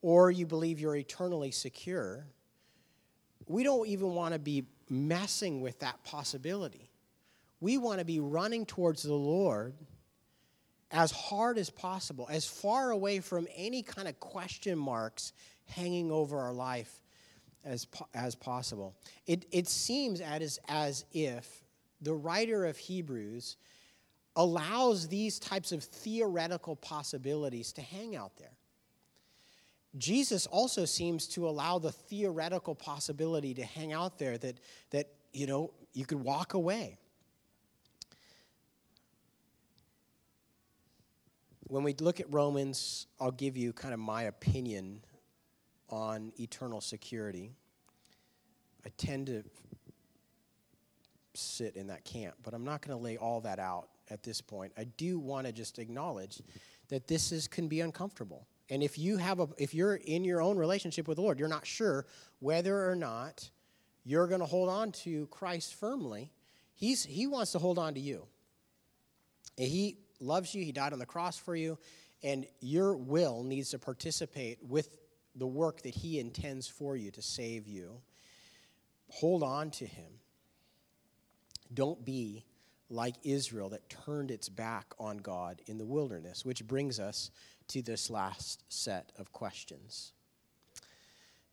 or 0.01 0.31
you 0.31 0.45
believe 0.45 0.79
you're 0.79 0.95
eternally 0.95 1.51
secure, 1.51 2.27
we 3.47 3.63
don't 3.63 3.87
even 3.87 4.13
want 4.13 4.33
to 4.33 4.39
be 4.39 4.65
messing 4.89 5.61
with 5.61 5.79
that 5.79 6.03
possibility. 6.03 6.89
We 7.59 7.77
want 7.77 7.99
to 7.99 8.05
be 8.05 8.19
running 8.19 8.65
towards 8.65 9.03
the 9.03 9.13
Lord 9.13 9.73
as 10.91 11.11
hard 11.11 11.57
as 11.57 11.69
possible, 11.69 12.27
as 12.29 12.45
far 12.45 12.91
away 12.91 13.19
from 13.19 13.47
any 13.55 13.81
kind 13.81 14.07
of 14.07 14.19
question 14.19 14.77
marks 14.77 15.33
hanging 15.65 16.11
over 16.11 16.39
our 16.39 16.53
life 16.53 17.01
as, 17.63 17.87
as 18.13 18.35
possible. 18.35 18.95
It, 19.25 19.45
it 19.51 19.67
seems 19.67 20.21
as, 20.21 20.59
as 20.67 21.05
if 21.11 21.63
the 22.01 22.13
writer 22.13 22.65
of 22.65 22.77
Hebrews 22.77 23.57
allows 24.35 25.07
these 25.07 25.39
types 25.39 25.71
of 25.71 25.83
theoretical 25.83 26.75
possibilities 26.75 27.73
to 27.73 27.81
hang 27.81 28.15
out 28.15 28.35
there. 28.37 28.54
Jesus 29.97 30.45
also 30.47 30.85
seems 30.85 31.27
to 31.29 31.47
allow 31.47 31.79
the 31.79 31.91
theoretical 31.91 32.75
possibility 32.75 33.53
to 33.53 33.63
hang 33.63 33.93
out 33.93 34.17
there 34.17 34.37
that, 34.37 34.59
that 34.91 35.07
you 35.33 35.47
know, 35.47 35.71
you 35.93 36.05
could 36.05 36.21
walk 36.21 36.53
away. 36.53 36.97
When 41.67 41.83
we 41.83 41.93
look 41.93 42.19
at 42.19 42.31
Romans, 42.31 43.07
I'll 43.19 43.31
give 43.31 43.57
you 43.57 43.73
kind 43.73 43.93
of 43.93 43.99
my 43.99 44.23
opinion 44.23 45.01
on 45.89 46.31
eternal 46.39 46.81
security. 46.81 47.51
I 48.85 48.89
tend 48.97 49.27
to 49.27 49.43
sit 51.33 51.75
in 51.75 51.87
that 51.87 52.03
camp, 52.05 52.35
but 52.43 52.53
I'm 52.53 52.63
not 52.63 52.81
going 52.81 52.97
to 52.97 53.03
lay 53.03 53.17
all 53.17 53.41
that 53.41 53.59
out 53.59 53.89
at 54.09 54.23
this 54.23 54.41
point. 54.41 54.73
I 54.77 54.83
do 54.83 55.19
want 55.19 55.47
to 55.47 55.53
just 55.53 55.79
acknowledge 55.79 56.41
that 56.89 57.07
this 57.07 57.31
is 57.31 57.47
can 57.47 57.67
be 57.67 57.81
uncomfortable. 57.81 58.45
And 58.69 58.81
if 58.81 58.97
you 58.97 59.17
have 59.17 59.39
a 59.39 59.47
if 59.57 59.73
you're 59.73 59.95
in 59.95 60.23
your 60.23 60.41
own 60.41 60.57
relationship 60.57 61.07
with 61.07 61.17
the 61.17 61.21
Lord, 61.21 61.39
you're 61.39 61.47
not 61.47 61.65
sure 61.65 62.05
whether 62.39 62.89
or 62.89 62.95
not 62.95 63.49
you're 64.03 64.27
going 64.27 64.39
to 64.39 64.45
hold 64.45 64.69
on 64.69 64.91
to 64.91 65.27
Christ 65.27 65.75
firmly. 65.75 66.31
He's 66.73 67.03
he 67.03 67.27
wants 67.27 67.51
to 67.51 67.59
hold 67.59 67.77
on 67.77 67.93
to 67.93 67.99
you. 67.99 68.25
And 69.57 69.67
he 69.67 69.97
loves 70.19 70.53
you. 70.53 70.63
He 70.63 70.71
died 70.71 70.93
on 70.93 70.99
the 70.99 71.05
cross 71.05 71.37
for 71.37 71.55
you 71.55 71.77
And 72.23 72.45
your 72.59 72.95
will 72.97 73.43
needs 73.43 73.69
to 73.71 73.79
participate 73.79 74.59
with 74.63 74.89
the 75.35 75.47
work 75.47 75.81
that 75.83 75.93
He 75.93 76.19
intends 76.19 76.67
for 76.67 76.95
you 76.95 77.11
to 77.11 77.21
save 77.21 77.67
you. 77.67 78.01
Hold 79.09 79.43
on 79.43 79.69
to 79.71 79.85
Him. 79.85 80.11
Don't 81.73 82.03
be 82.05 82.45
like 82.89 83.15
Israel 83.23 83.69
that 83.69 83.89
turned 83.89 84.31
its 84.31 84.47
back 84.47 84.93
on 84.99 85.17
God 85.17 85.61
in 85.65 85.77
the 85.77 85.85
wilderness, 85.85 86.45
which 86.45 86.65
brings 86.65 86.99
us 86.99 87.31
to 87.69 87.81
this 87.81 88.09
last 88.09 88.63
set 88.69 89.11
of 89.17 89.31
questions 89.31 90.13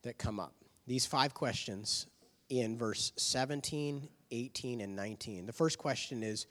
that 0.02 0.18
come 0.18 0.38
up. 0.40 0.54
These 0.86 1.06
five 1.06 1.34
questions 1.34 2.06
in 2.48 2.76
verse 2.76 3.12
17, 3.16 4.08
18, 4.30 4.80
and 4.80 4.96
19. 4.96 5.46
The 5.46 5.52
first 5.52 5.78
question 5.78 6.22
is 6.22 6.46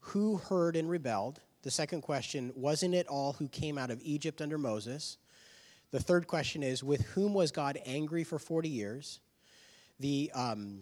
Who 0.00 0.36
heard 0.36 0.76
and 0.76 0.88
rebelled? 0.88 1.40
The 1.62 1.70
second 1.70 2.02
question, 2.02 2.52
Wasn't 2.56 2.94
it 2.94 3.06
all 3.08 3.34
who 3.34 3.48
came 3.48 3.78
out 3.78 3.90
of 3.90 4.00
Egypt 4.02 4.40
under 4.40 4.58
Moses? 4.58 5.18
The 5.90 6.00
third 6.00 6.26
question 6.26 6.62
is 6.62 6.82
With 6.82 7.02
whom 7.02 7.34
was 7.34 7.52
God 7.52 7.78
angry 7.84 8.24
for 8.24 8.38
40 8.38 8.68
years? 8.68 9.20
The 10.00 10.30
um, 10.34 10.80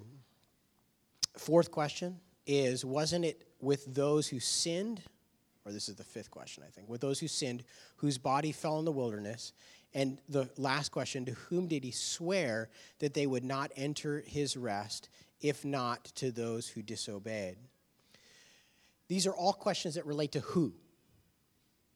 fourth 1.37 1.71
question 1.71 2.21
is 2.47 2.85
Wasn't 2.85 3.25
it 3.25 3.49
with 3.61 3.95
those 3.95 4.29
who 4.29 4.41
sinned? 4.41 5.03
Or 5.71 5.73
this 5.73 5.89
is 5.89 5.95
the 5.95 6.05
fifth 6.05 6.33
question, 6.33 6.65
I 6.67 6.71
think. 6.71 6.89
With 6.89 7.01
those 7.01 7.21
who 7.21 7.29
sinned, 7.29 7.63
whose 7.97 8.19
body 8.19 8.51
fell 8.51 8.81
in 8.81 8.85
the 8.85 8.91
wilderness. 8.91 9.53
And 9.95 10.19
the 10.29 10.51
last 10.57 10.91
question 10.91 11.25
to 11.27 11.33
whom 11.33 11.69
did 11.69 11.85
he 11.85 11.93
swear 11.93 12.69
that 12.99 13.15
they 13.15 13.25
would 13.25 13.45
not 13.45 13.71
enter 13.77 14.25
his 14.27 14.57
rest, 14.57 15.09
if 15.41 15.65
not 15.65 16.07
to 16.17 16.33
those 16.33 16.67
who 16.67 16.83
disobeyed? 16.83 17.57
These 19.07 19.29
are 19.29 19.33
all 19.33 19.53
questions 19.53 19.95
that 19.95 20.07
relate 20.07 20.33
to 20.33 20.41
who. 20.41 20.73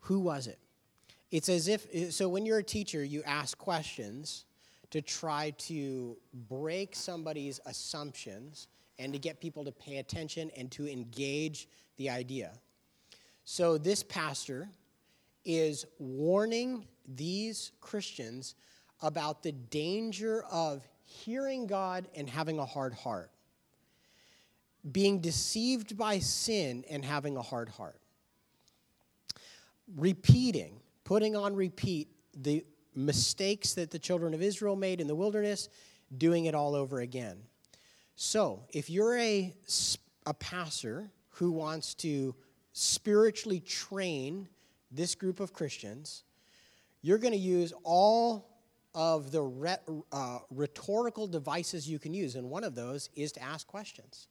Who 0.03 0.21
was 0.21 0.47
it? 0.47 0.61
It's 1.33 1.49
as 1.49 1.67
if, 1.67 2.13
so 2.13 2.29
when 2.29 2.47
you're 2.47 2.59
a 2.59 2.63
teacher, 2.63 3.03
you 3.03 3.25
ask 3.25 3.59
questions 3.59 4.45
to 4.91 5.03
try 5.03 5.51
to 5.59 6.17
break 6.49 6.95
somebody's 6.95 7.59
assumptions 7.67 8.69
and 9.01 9.13
to 9.13 9.19
get 9.19 9.41
people 9.41 9.65
to 9.65 9.73
pay 9.73 9.97
attention 9.97 10.53
and 10.57 10.71
to 10.71 10.89
engage 10.89 11.67
the 11.97 12.09
idea. 12.09 12.53
So 13.45 13.77
this 13.77 14.03
pastor 14.03 14.69
is 15.45 15.85
warning 15.99 16.87
these 17.07 17.73
Christians 17.81 18.55
about 19.03 19.43
the 19.43 19.53
danger 19.53 20.45
of 20.51 20.83
hearing 21.05 21.67
God 21.67 22.09
and 22.15 22.29
having 22.29 22.59
a 22.59 22.65
hard 22.65 22.95
heart, 22.95 23.31
being 24.91 25.21
deceived 25.21 25.97
by 25.97 26.19
sin 26.21 26.85
and 26.89 27.05
having 27.05 27.37
a 27.37 27.43
hard 27.43 27.69
heart, 27.69 28.01
repeating, 29.95 30.81
putting 31.05 31.37
on 31.37 31.55
repeat 31.55 32.09
the 32.35 32.65
mistakes 32.95 33.75
that 33.75 33.91
the 33.91 33.99
children 33.99 34.33
of 34.33 34.41
Israel 34.41 34.77
made 34.77 35.01
in 35.01 35.07
the 35.07 35.15
wilderness, 35.15 35.69
doing 36.17 36.47
it 36.47 36.55
all 36.55 36.75
over 36.75 37.01
again. 37.01 37.37
So, 38.17 38.63
if 38.71 38.89
you're 38.89 39.19
a, 39.19 39.53
a 40.25 40.35
pastor 40.35 41.11
who 41.31 41.51
wants 41.51 41.95
to 41.95 42.35
spiritually 42.75 43.61
train 43.61 44.47
this 44.91 45.15
group 45.15 45.41
of 45.41 45.55
Christians, 45.55 46.25
you're 47.01 47.17
going 47.17 47.33
to 47.33 47.39
use 47.39 47.73
all 47.83 48.51
of 48.95 49.33
the 49.33 49.43
uh, 50.13 50.39
rhetorical 50.51 51.27
devices 51.27 51.89
you 51.89 51.99
can 51.99 52.13
use. 52.13 52.35
And 52.35 52.51
one 52.51 52.63
of 52.63 52.75
those 52.75 53.09
is 53.17 53.33
to 53.33 53.43
ask 53.43 53.67
questions. 53.67 54.29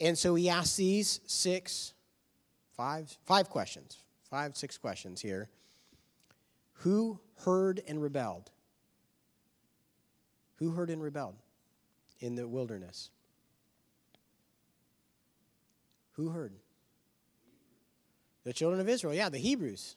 And 0.00 0.18
so 0.18 0.34
he 0.34 0.48
asks 0.48 0.74
these 0.74 1.20
six, 1.26 1.94
five, 2.76 3.16
five 3.24 3.48
questions, 3.48 3.98
five, 4.28 4.56
six 4.56 4.76
questions 4.76 5.20
here. 5.20 5.48
Who 6.72 7.20
heard 7.44 7.80
and 7.86 8.02
rebelled? 8.02 8.50
Who 10.56 10.72
heard 10.72 10.90
and 10.90 11.00
rebelled? 11.00 11.36
in 12.20 12.34
the 12.34 12.46
wilderness? 12.46 13.10
Who 16.12 16.28
heard? 16.28 16.52
The 18.44 18.52
children 18.52 18.80
of 18.80 18.88
Israel, 18.88 19.14
yeah, 19.14 19.28
the 19.28 19.38
Hebrews. 19.38 19.96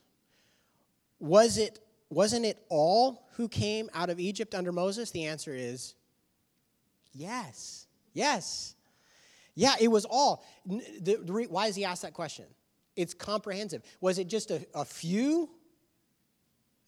Was 1.18 1.58
it 1.58 1.80
wasn't 2.10 2.44
it 2.44 2.64
all 2.68 3.26
who 3.32 3.48
came 3.48 3.90
out 3.92 4.10
of 4.10 4.20
Egypt 4.20 4.54
under 4.54 4.72
Moses? 4.72 5.10
The 5.10 5.24
answer 5.24 5.54
is 5.54 5.94
yes. 7.12 7.86
Yes. 8.12 8.76
Yeah, 9.54 9.74
it 9.80 9.88
was 9.88 10.04
all. 10.04 10.44
The, 10.66 11.18
the, 11.22 11.46
why 11.48 11.66
does 11.66 11.76
he 11.76 11.84
ask 11.84 12.02
that 12.02 12.14
question? 12.14 12.46
It's 12.96 13.14
comprehensive. 13.14 13.82
Was 14.00 14.18
it 14.18 14.28
just 14.28 14.50
a, 14.50 14.64
a 14.74 14.84
few 14.84 15.50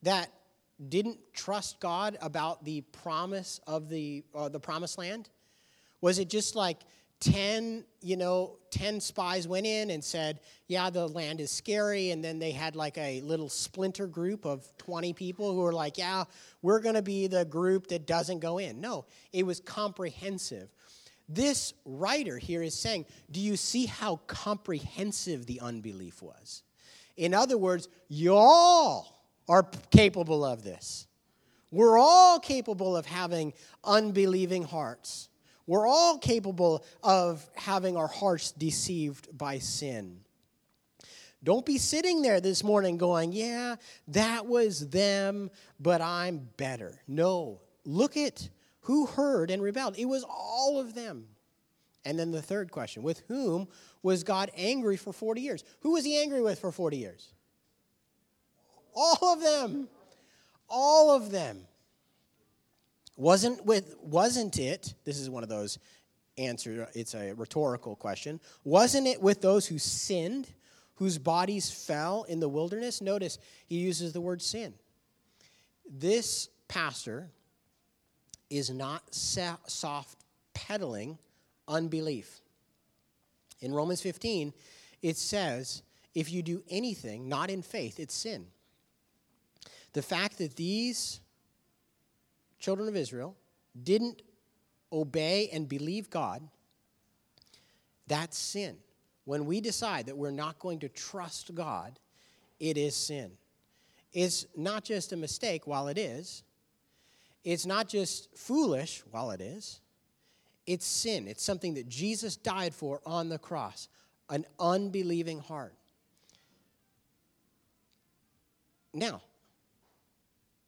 that 0.03 0.31
didn't 0.89 1.19
trust 1.33 1.81
God 1.81 2.19
about 2.21 2.65
the 2.65 2.83
promise 2.83 3.61
of 3.67 3.89
the, 3.89 4.25
uh, 4.35 4.49
the 4.49 4.61
promised 4.61 4.99
land? 4.99 5.29
Was 6.01 6.19
it 6.19 6.29
just 6.29 6.55
like 6.55 6.81
10, 7.21 7.85
you 8.03 8.17
know, 8.17 8.59
10 8.71 9.01
spies 9.01 9.49
went 9.49 9.67
in 9.67 9.91
and 9.91 10.05
said, 10.05 10.41
yeah, 10.69 10.91
the 10.91 11.09
land 11.09 11.41
is 11.41 11.51
scary. 11.51 12.11
And 12.11 12.23
then 12.23 12.39
they 12.39 12.51
had 12.51 12.77
like 12.77 12.99
a 12.99 13.21
little 13.23 13.49
splinter 13.49 14.07
group 14.07 14.45
of 14.45 14.67
20 14.79 15.13
people 15.15 15.53
who 15.53 15.61
were 15.61 15.73
like, 15.73 15.97
yeah, 15.97 16.25
we're 16.63 16.81
going 16.81 16.95
to 16.95 17.03
be 17.03 17.27
the 17.27 17.45
group 17.45 17.87
that 17.89 18.07
doesn't 18.07 18.41
go 18.41 18.59
in. 18.59 18.81
No, 18.81 19.07
it 19.33 19.47
was 19.47 19.61
comprehensive. 19.61 20.69
This 21.29 21.75
writer 21.85 22.39
here 22.39 22.63
is 22.63 22.79
saying, 22.79 23.07
do 23.31 23.41
you 23.41 23.57
see 23.57 23.87
how 23.87 24.21
comprehensive 24.27 25.47
the 25.47 25.61
unbelief 25.61 26.23
was? 26.23 26.63
In 27.17 27.35
other 27.35 27.59
words, 27.59 27.89
y'all 28.09 29.07
are 29.49 29.65
capable 29.91 30.45
of 30.45 30.63
this. 30.63 31.07
We're 31.73 31.99
all 31.99 32.39
capable 32.39 32.97
of 32.97 33.07
having 33.07 33.55
unbelieving 33.83 34.65
hearts. 34.65 35.29
We're 35.67 35.87
all 35.87 36.19
capable 36.19 36.85
of 37.03 37.49
having 37.55 37.97
our 37.97 38.07
hearts 38.07 38.53
deceived 38.53 39.37
by 39.37 39.59
sin. 39.59 40.21
Don't 41.43 41.67
be 41.67 41.79
sitting 41.79 42.23
there 42.23 42.41
this 42.41 42.65
morning 42.65 42.97
going, 42.97 43.33
Yeah, 43.33 43.77
that 44.09 44.47
was 44.47 44.89
them, 44.91 45.51
but 45.79 46.01
I'm 46.01 46.49
better. 46.57 47.01
No, 47.07 47.61
look 47.85 48.17
at 48.17 48.49
who 48.81 49.07
heard 49.07 49.51
and 49.51 49.63
rebelled. 49.63 49.99
It 49.99 50.07
was 50.07 50.25
all 50.29 50.79
of 50.79 50.95
them. 50.95 51.27
And 52.05 52.17
then 52.17 52.31
the 52.31 52.43
third 52.43 52.71
question 52.71 53.03
with 53.03 53.25
whom 53.27 53.67
was 54.03 54.23
God 54.23 54.53
angry 54.57 54.97
for 54.97 55.13
40 55.13 55.41
years? 55.41 55.65
Who 55.81 55.93
was 55.93 56.05
he 56.05 56.21
angry 56.21 56.41
with 56.41 56.61
for 56.61 56.71
40 56.71 56.97
years? 56.97 57.33
All 58.95 59.33
of 59.33 59.41
them. 59.41 59.89
All 60.69 61.11
of 61.11 61.33
them. 61.33 61.67
Wasn't 63.17 63.65
with 63.65 63.97
wasn't 64.01 64.59
it? 64.59 64.95
This 65.05 65.19
is 65.19 65.31
one 65.31 65.43
of 65.43 65.49
those 65.49 65.79
answer 66.39 66.89
it's 66.95 67.15
a 67.15 67.33
rhetorical 67.33 67.97
question. 67.97 68.41
Wasn't 68.65 69.07
it 69.07 69.21
with 69.21 69.41
those 69.41 69.67
who 69.67 69.79
sinned, 69.79 70.49
whose 70.97 71.19
bodies 71.19 71.71
fell 71.71 72.25
in 72.25 72.41
the 72.41 72.49
wilderness? 72.49 73.01
Notice 73.01 73.39
he 73.67 73.77
uses 73.77 74.13
the 74.13 74.21
word 74.21 74.43
sin. 74.43 74.75
This 75.91 76.49
pastor 76.69 77.31
is 78.51 78.71
not 78.71 79.03
soft 79.13 80.17
pedaling 80.55 81.19
unbelief. 81.69 82.41
In 83.61 83.73
Romans 83.73 84.03
15, 84.03 84.53
it 85.03 85.17
says, 85.17 85.83
if 86.15 86.31
you 86.31 86.43
do 86.43 86.63
anything 86.71 87.29
not 87.29 87.51
in 87.51 87.63
faith, 87.63 87.99
it's 87.99 88.15
sin. 88.15 88.47
The 89.93 90.03
fact 90.03 90.39
that 90.39 90.57
these 90.57 91.21
children 92.59 92.89
of 92.89 92.97
Israel 92.97 93.37
didn't 93.83 94.23
obey 94.93 95.49
and 95.53 95.69
believe 95.69 96.11
God, 96.11 96.43
that's 98.07 98.39
sin. 98.39 98.77
When 99.25 99.47
we 99.47 99.61
decide 99.61 100.07
that 100.07 100.17
we're 100.17 100.31
not 100.31 100.59
going 100.59 100.81
to 100.81 100.89
trust 100.89 101.55
God, 101.55 101.99
it 102.61 102.79
is 102.79 102.95
sin. 102.95 103.33
It's 104.13 104.47
not 104.57 104.85
just 104.85 105.13
a 105.13 105.17
mistake, 105.17 105.67
while 105.67 105.89
it 105.89 105.99
is. 105.99 106.43
It's 107.45 107.67
not 107.67 107.89
just 107.89 108.37
foolish, 108.37 109.03
while 109.11 109.31
it 109.31 109.41
is. 109.41 109.81
It's 110.67 110.87
sin. 110.87 111.29
It's 111.29 111.43
something 111.43 111.75
that 111.75 111.89
Jesus 111.89 112.37
died 112.37 112.75
for 112.75 113.01
on 113.05 113.29
the 113.29 113.39
cross 113.39 113.89
an 114.29 114.45
unbelieving 114.59 115.39
heart. 115.39 115.75
Now, 118.93 119.23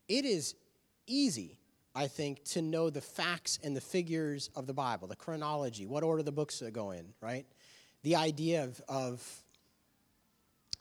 it 0.08 0.24
is 0.24 0.54
easy, 1.06 1.57
I 1.98 2.06
think, 2.06 2.44
to 2.50 2.62
know 2.62 2.90
the 2.90 3.00
facts 3.00 3.58
and 3.64 3.76
the 3.76 3.80
figures 3.80 4.50
of 4.54 4.68
the 4.68 4.72
Bible, 4.72 5.08
the 5.08 5.16
chronology, 5.16 5.84
what 5.84 6.04
order 6.04 6.22
the 6.22 6.30
books 6.30 6.62
go 6.72 6.92
in, 6.92 7.12
right? 7.20 7.44
The 8.04 8.14
idea 8.14 8.62
of, 8.62 8.80
of 8.88 9.42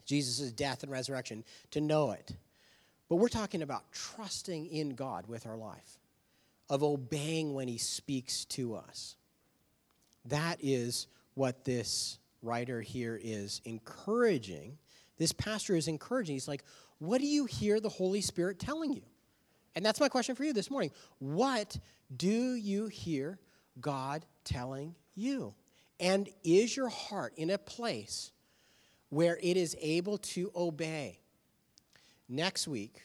Jesus' 0.06 0.52
death 0.52 0.84
and 0.84 0.92
resurrection, 0.92 1.44
to 1.72 1.82
know 1.82 2.12
it. 2.12 2.34
But 3.10 3.16
we're 3.16 3.30
talking 3.30 3.64
about 3.64 3.92
trusting 3.92 4.68
in 4.68 4.92
God 4.92 5.26
with 5.28 5.48
our 5.48 5.58
life, 5.58 5.98
of 6.70 6.84
obeying 6.84 7.56
when 7.56 7.68
He 7.68 7.80
speaks 7.80 8.46
to 8.46 8.76
us. 8.76 9.16
That 10.26 10.60
is 10.62 11.08
what 11.34 11.66
this 11.66 12.20
writer 12.44 12.80
here 12.80 13.20
is 13.20 13.60
encouraging. 13.66 14.78
This 15.18 15.34
pastor 15.34 15.76
is 15.76 15.88
encouraging. 15.88 16.36
He's 16.36 16.48
like, 16.48 16.64
What 17.00 17.22
do 17.22 17.26
you 17.26 17.46
hear 17.46 17.80
the 17.80 17.90
Holy 17.90 18.22
Spirit 18.22 18.60
telling 18.60 18.94
you? 18.94 19.02
And 19.78 19.86
that's 19.86 20.00
my 20.00 20.10
question 20.10 20.34
for 20.34 20.44
you 20.44 20.54
this 20.54 20.72
morning. 20.72 20.90
What 21.20 21.78
do 22.16 22.56
you 22.56 22.88
hear 22.88 23.38
God 23.80 24.26
telling 24.44 24.96
you? 25.14 25.54
And 26.00 26.28
is 26.44 26.76
your 26.76 26.90
heart 26.90 27.34
in 27.38 27.52
a 27.52 27.60
place 27.60 28.32
where 29.10 29.38
it 29.40 29.56
is 29.56 29.78
able 29.80 30.18
to 30.18 30.52
obey? 30.56 31.20
Next 32.28 32.68
week, 32.68 33.04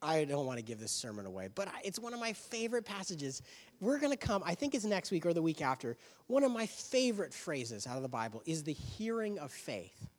I 0.00 0.24
don't 0.24 0.46
want 0.46 0.60
to 0.60 0.64
give 0.64 0.78
this 0.78 0.92
sermon 0.92 1.26
away, 1.26 1.48
but 1.52 1.68
it's 1.82 1.98
one 1.98 2.14
of 2.14 2.20
my 2.20 2.32
favorite 2.32 2.84
passages. 2.84 3.42
We're 3.80 3.98
going 3.98 4.16
to 4.16 4.24
come, 4.24 4.44
I 4.46 4.54
think 4.54 4.76
it's 4.76 4.84
next 4.84 5.10
week 5.10 5.26
or 5.26 5.34
the 5.34 5.42
week 5.42 5.62
after. 5.62 5.96
One 6.28 6.44
of 6.44 6.52
my 6.52 6.66
favorite 6.66 7.34
phrases 7.34 7.88
out 7.88 7.96
of 7.96 8.02
the 8.02 8.08
Bible 8.08 8.40
is 8.46 8.62
the 8.62 8.72
hearing 8.72 9.40
of 9.40 9.50
faith. 9.50 10.10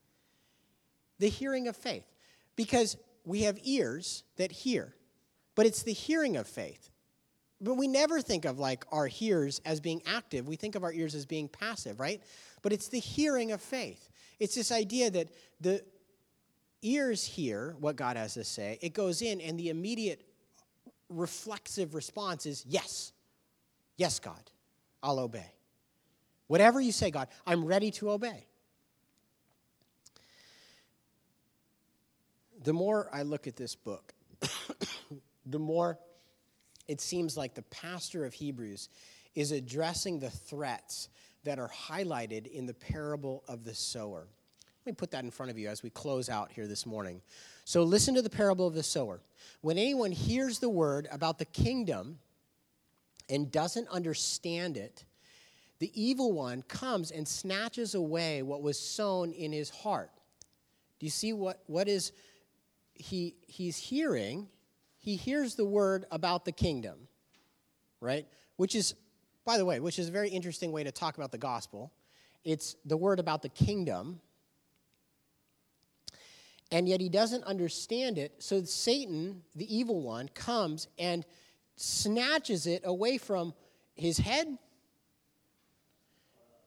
The 1.19 1.29
hearing 1.29 1.69
of 1.69 1.77
faith. 1.77 2.11
Because 2.57 2.97
we 3.23 3.43
have 3.43 3.57
ears 3.63 4.23
that 4.35 4.51
hear, 4.51 4.93
but 5.55 5.65
it's 5.65 5.83
the 5.83 5.93
hearing 5.93 6.37
of 6.37 6.47
faith. 6.47 6.89
But 7.59 7.75
we 7.75 7.87
never 7.87 8.21
think 8.21 8.45
of 8.45 8.57
like 8.57 8.85
our 8.91 9.09
ears 9.19 9.61
as 9.65 9.79
being 9.79 10.01
active. 10.05 10.47
We 10.47 10.55
think 10.55 10.75
of 10.75 10.83
our 10.83 10.91
ears 10.91 11.13
as 11.13 11.25
being 11.25 11.47
passive, 11.47 11.99
right? 11.99 12.21
But 12.61 12.73
it's 12.73 12.87
the 12.87 12.99
hearing 12.99 13.51
of 13.51 13.61
faith. 13.61 14.09
It's 14.39 14.55
this 14.55 14.71
idea 14.71 15.11
that 15.11 15.29
the 15.59 15.83
ears 16.81 17.23
hear 17.23 17.75
what 17.79 17.95
God 17.95 18.17
has 18.17 18.33
to 18.33 18.43
say, 18.43 18.79
it 18.81 18.93
goes 18.93 19.21
in, 19.21 19.39
and 19.41 19.59
the 19.59 19.69
immediate 19.69 20.25
reflexive 21.09 21.93
response 21.93 22.45
is 22.45 22.65
yes. 22.67 23.11
Yes, 23.97 24.19
God, 24.19 24.49
I'll 25.03 25.19
obey. 25.19 25.51
Whatever 26.47 26.81
you 26.81 26.91
say, 26.91 27.11
God, 27.11 27.27
I'm 27.45 27.63
ready 27.63 27.91
to 27.91 28.11
obey. 28.11 28.47
The 32.63 32.73
more 32.73 33.09
I 33.13 33.21
look 33.23 33.47
at 33.47 33.55
this 33.55 33.75
book, 33.75 34.13
the 35.45 35.59
more 35.59 35.97
it 36.87 37.01
seems 37.01 37.37
like 37.37 37.53
the 37.53 37.61
pastor 37.63 38.25
of 38.25 38.33
Hebrews 38.33 38.89
is 39.35 39.51
addressing 39.51 40.19
the 40.19 40.29
threats 40.29 41.09
that 41.43 41.59
are 41.59 41.69
highlighted 41.69 42.47
in 42.47 42.65
the 42.65 42.73
parable 42.73 43.43
of 43.47 43.63
the 43.63 43.73
sower. 43.73 44.27
Let 44.85 44.93
me 44.93 44.95
put 44.95 45.11
that 45.11 45.23
in 45.23 45.31
front 45.31 45.51
of 45.51 45.57
you 45.57 45.69
as 45.69 45.83
we 45.83 45.89
close 45.89 46.29
out 46.29 46.51
here 46.51 46.67
this 46.67 46.85
morning. 46.85 47.21
So, 47.65 47.83
listen 47.83 48.15
to 48.15 48.21
the 48.21 48.29
parable 48.29 48.67
of 48.67 48.73
the 48.73 48.83
sower. 48.83 49.21
When 49.61 49.77
anyone 49.77 50.11
hears 50.11 50.59
the 50.59 50.69
word 50.69 51.07
about 51.11 51.37
the 51.37 51.45
kingdom 51.45 52.19
and 53.29 53.51
doesn't 53.51 53.87
understand 53.89 54.77
it, 54.77 55.05
the 55.79 55.91
evil 55.99 56.31
one 56.31 56.63
comes 56.63 57.11
and 57.11 57.27
snatches 57.27 57.95
away 57.95 58.41
what 58.41 58.61
was 58.61 58.79
sown 58.79 59.31
in 59.31 59.51
his 59.51 59.69
heart. 59.69 60.11
Do 60.99 61.05
you 61.05 61.11
see 61.11 61.33
what, 61.33 61.61
what 61.67 61.87
is 61.87 62.11
he 62.93 63.35
he's 63.47 63.77
hearing? 63.77 64.47
He 65.01 65.17
hears 65.17 65.55
the 65.55 65.65
word 65.65 66.05
about 66.11 66.45
the 66.45 66.53
kingdom, 66.53 67.09
right? 67.99 68.25
Which 68.55 68.75
is, 68.75 68.95
by 69.43 69.57
the 69.57 69.65
way, 69.65 69.81
which 69.81 69.99
is 69.99 70.07
a 70.07 70.11
very 70.11 70.29
interesting 70.29 70.71
way 70.71 70.85
to 70.85 70.91
talk 70.91 71.17
about 71.17 71.33
the 71.33 71.37
gospel. 71.37 71.91
It's 72.45 72.77
the 72.85 72.95
word 72.95 73.19
about 73.19 73.41
the 73.41 73.49
kingdom 73.49 74.21
and 76.71 76.87
yet 76.87 77.01
he 77.01 77.09
doesn't 77.09 77.43
understand 77.43 78.17
it. 78.17 78.33
So 78.39 78.63
Satan, 78.63 79.43
the 79.55 79.75
evil 79.75 80.01
one, 80.01 80.29
comes 80.29 80.87
and 80.97 81.25
snatches 81.75 82.65
it 82.65 82.81
away 82.85 83.17
from 83.17 83.53
his 83.93 84.17
head, 84.17 84.57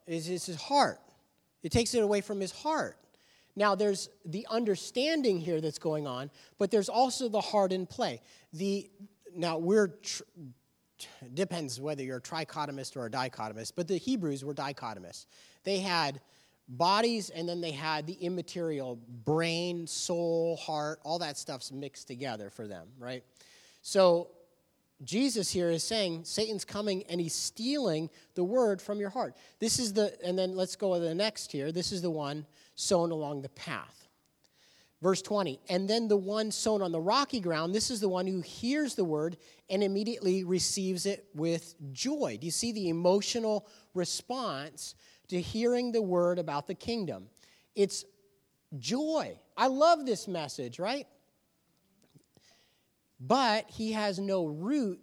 is 0.07 0.27
his 0.27 0.57
heart. 0.57 1.01
It 1.63 1.73
takes 1.73 1.95
it 1.95 2.03
away 2.03 2.21
from 2.21 2.41
his 2.41 2.53
heart. 2.53 2.99
Now, 3.57 3.75
there's 3.75 4.09
the 4.25 4.47
understanding 4.51 5.39
here 5.39 5.61
that's 5.61 5.79
going 5.79 6.07
on, 6.07 6.31
but 6.59 6.71
there's 6.71 6.89
also 6.89 7.29
the 7.29 7.41
heart 7.41 7.73
in 7.73 7.87
play. 7.87 8.21
The 8.53 8.91
now 9.37 9.59
we're 9.59 9.89
tr- 9.89 10.23
depends 11.35 11.81
whether 11.81 12.03
you're 12.03 12.19
a 12.19 12.23
trichotomist 12.23 12.97
or 12.97 13.07
a 13.07 13.11
dichotomist, 13.11 13.73
but 13.77 13.89
the 13.89 13.97
Hebrews 13.97 14.45
were 14.45 14.55
dichotomists. 14.55 15.27
They 15.65 15.79
had 15.79 16.21
bodies 16.69 17.31
and 17.31 17.49
then 17.49 17.61
they 17.61 17.73
had 17.73 18.07
the 18.07 18.15
immaterial 18.15 18.99
brain, 19.25 19.87
soul, 19.87 20.57
heart, 20.57 21.01
all 21.05 21.19
that 21.19 21.37
stuff's 21.37 21.73
mixed 21.73 22.07
together 22.07 22.51
for 22.51 22.67
them, 22.67 22.89
right? 22.99 23.23
So 23.83 24.29
Jesus 25.03 25.51
here 25.51 25.71
is 25.71 25.85
saying 25.85 26.25
Satan's 26.25 26.65
coming 26.65 27.05
and 27.09 27.21
he's 27.21 27.35
stealing 27.35 28.09
the 28.35 28.45
word 28.45 28.81
from 28.81 29.01
your 29.01 29.11
heart. 29.11 29.37
This 29.59 29.79
is 29.79 29.93
the, 29.93 30.17
and 30.25 30.39
then 30.39 30.57
let's 30.57 30.77
go 30.77 30.95
to 30.95 31.01
the 31.01 31.15
next 31.15 31.53
here. 31.53 31.73
This 31.73 31.93
is 31.93 32.01
the 32.01 32.11
one 32.11 32.47
sown 32.75 33.11
along 33.11 33.43
the 33.43 33.49
path. 33.51 34.09
Verse 35.03 35.21
20, 35.21 35.61
and 35.69 35.89
then 35.89 36.09
the 36.09 36.17
one 36.17 36.51
sown 36.51 36.81
on 36.81 36.91
the 36.91 37.01
rocky 37.01 37.39
ground, 37.39 37.75
this 37.75 37.91
is 37.91 38.01
the 38.01 38.09
one 38.09 38.27
who 38.27 38.41
hears 38.41 38.95
the 38.95 39.05
word 39.05 39.37
and 39.69 39.83
immediately 39.83 40.45
receives 40.45 41.05
it 41.05 41.27
with 41.35 41.75
joy. 41.93 42.39
Do 42.41 42.47
you 42.47 42.51
see 42.51 42.73
the 42.73 42.89
emotional 42.89 43.67
response 43.93 44.95
to 45.29 45.41
hearing 45.41 45.93
the 45.93 46.03
word 46.03 46.39
about 46.39 46.67
the 46.67 46.75
kingdom. 46.75 47.29
It's 47.75 48.05
joy. 48.79 49.39
I 49.57 49.69
love 49.69 50.07
this 50.07 50.29
message, 50.29 50.79
right? 50.79 51.07
But 53.21 53.69
he 53.69 53.93
has 53.93 54.19
no 54.19 54.47
root 54.47 55.01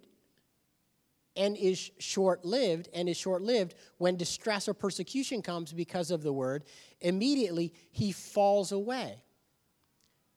and 1.36 1.56
is 1.56 1.90
short 1.98 2.44
lived, 2.44 2.88
and 2.92 3.08
is 3.08 3.16
short 3.16 3.42
lived 3.42 3.74
when 3.98 4.16
distress 4.16 4.68
or 4.68 4.74
persecution 4.74 5.42
comes 5.42 5.72
because 5.72 6.10
of 6.10 6.22
the 6.22 6.32
word. 6.32 6.64
Immediately 7.00 7.72
he 7.90 8.12
falls 8.12 8.72
away. 8.72 9.22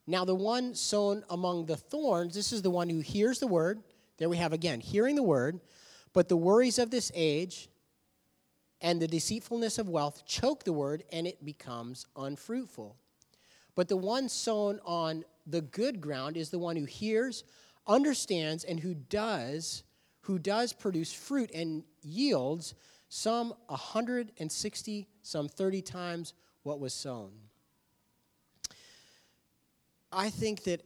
Now, 0.08 0.23
the 0.23 0.36
one 0.36 0.75
sown 0.75 1.23
among 1.29 1.65
the 1.65 1.75
thorns, 1.75 2.36
this 2.36 2.53
is 2.53 2.62
the 2.62 2.69
one 2.69 2.89
who 2.89 2.99
hears 2.99 3.39
the 3.39 3.47
word. 3.47 3.81
There 4.17 4.29
we 4.29 4.38
have 4.38 4.53
again, 4.53 4.79
hearing 4.79 5.15
the 5.15 5.23
word, 5.23 5.60
but 6.13 6.29
the 6.29 6.38
worries 6.38 6.79
of 6.79 6.91
this 6.91 7.12
age 7.15 7.67
and 8.81 9.01
the 9.01 9.08
deceitfulness 9.08 9.77
of 9.79 9.89
wealth 9.89 10.25
choke 10.25 10.63
the 10.63 10.73
word 10.73 11.03
and 11.12 11.25
it 11.27 11.43
becomes 11.43 12.05
unfruitful. 12.15 12.95
But 13.75 13.89
the 13.89 13.97
one 13.97 14.29
sown 14.29 14.79
on 14.86 15.25
the 15.45 15.62
good 15.62 15.99
ground 15.99 16.38
is 16.38 16.49
the 16.49 16.60
one 16.60 16.75
who 16.75 16.86
hears, 16.86 17.43
understands, 17.88 18.63
and 18.63 18.79
who 18.79 18.93
does, 18.93 19.84
who 20.25 20.39
does 20.39 20.73
produce 20.73 21.13
fruit 21.13 21.51
and 21.53 21.83
yields 22.01 22.73
some 23.09 23.53
160, 23.67 25.07
some 25.21 25.47
30 25.47 25.81
times 25.83 26.33
what 26.63 26.79
was 26.79 26.93
sown. 26.93 27.31
I 30.11 30.31
think 30.31 30.63
that 30.63 30.81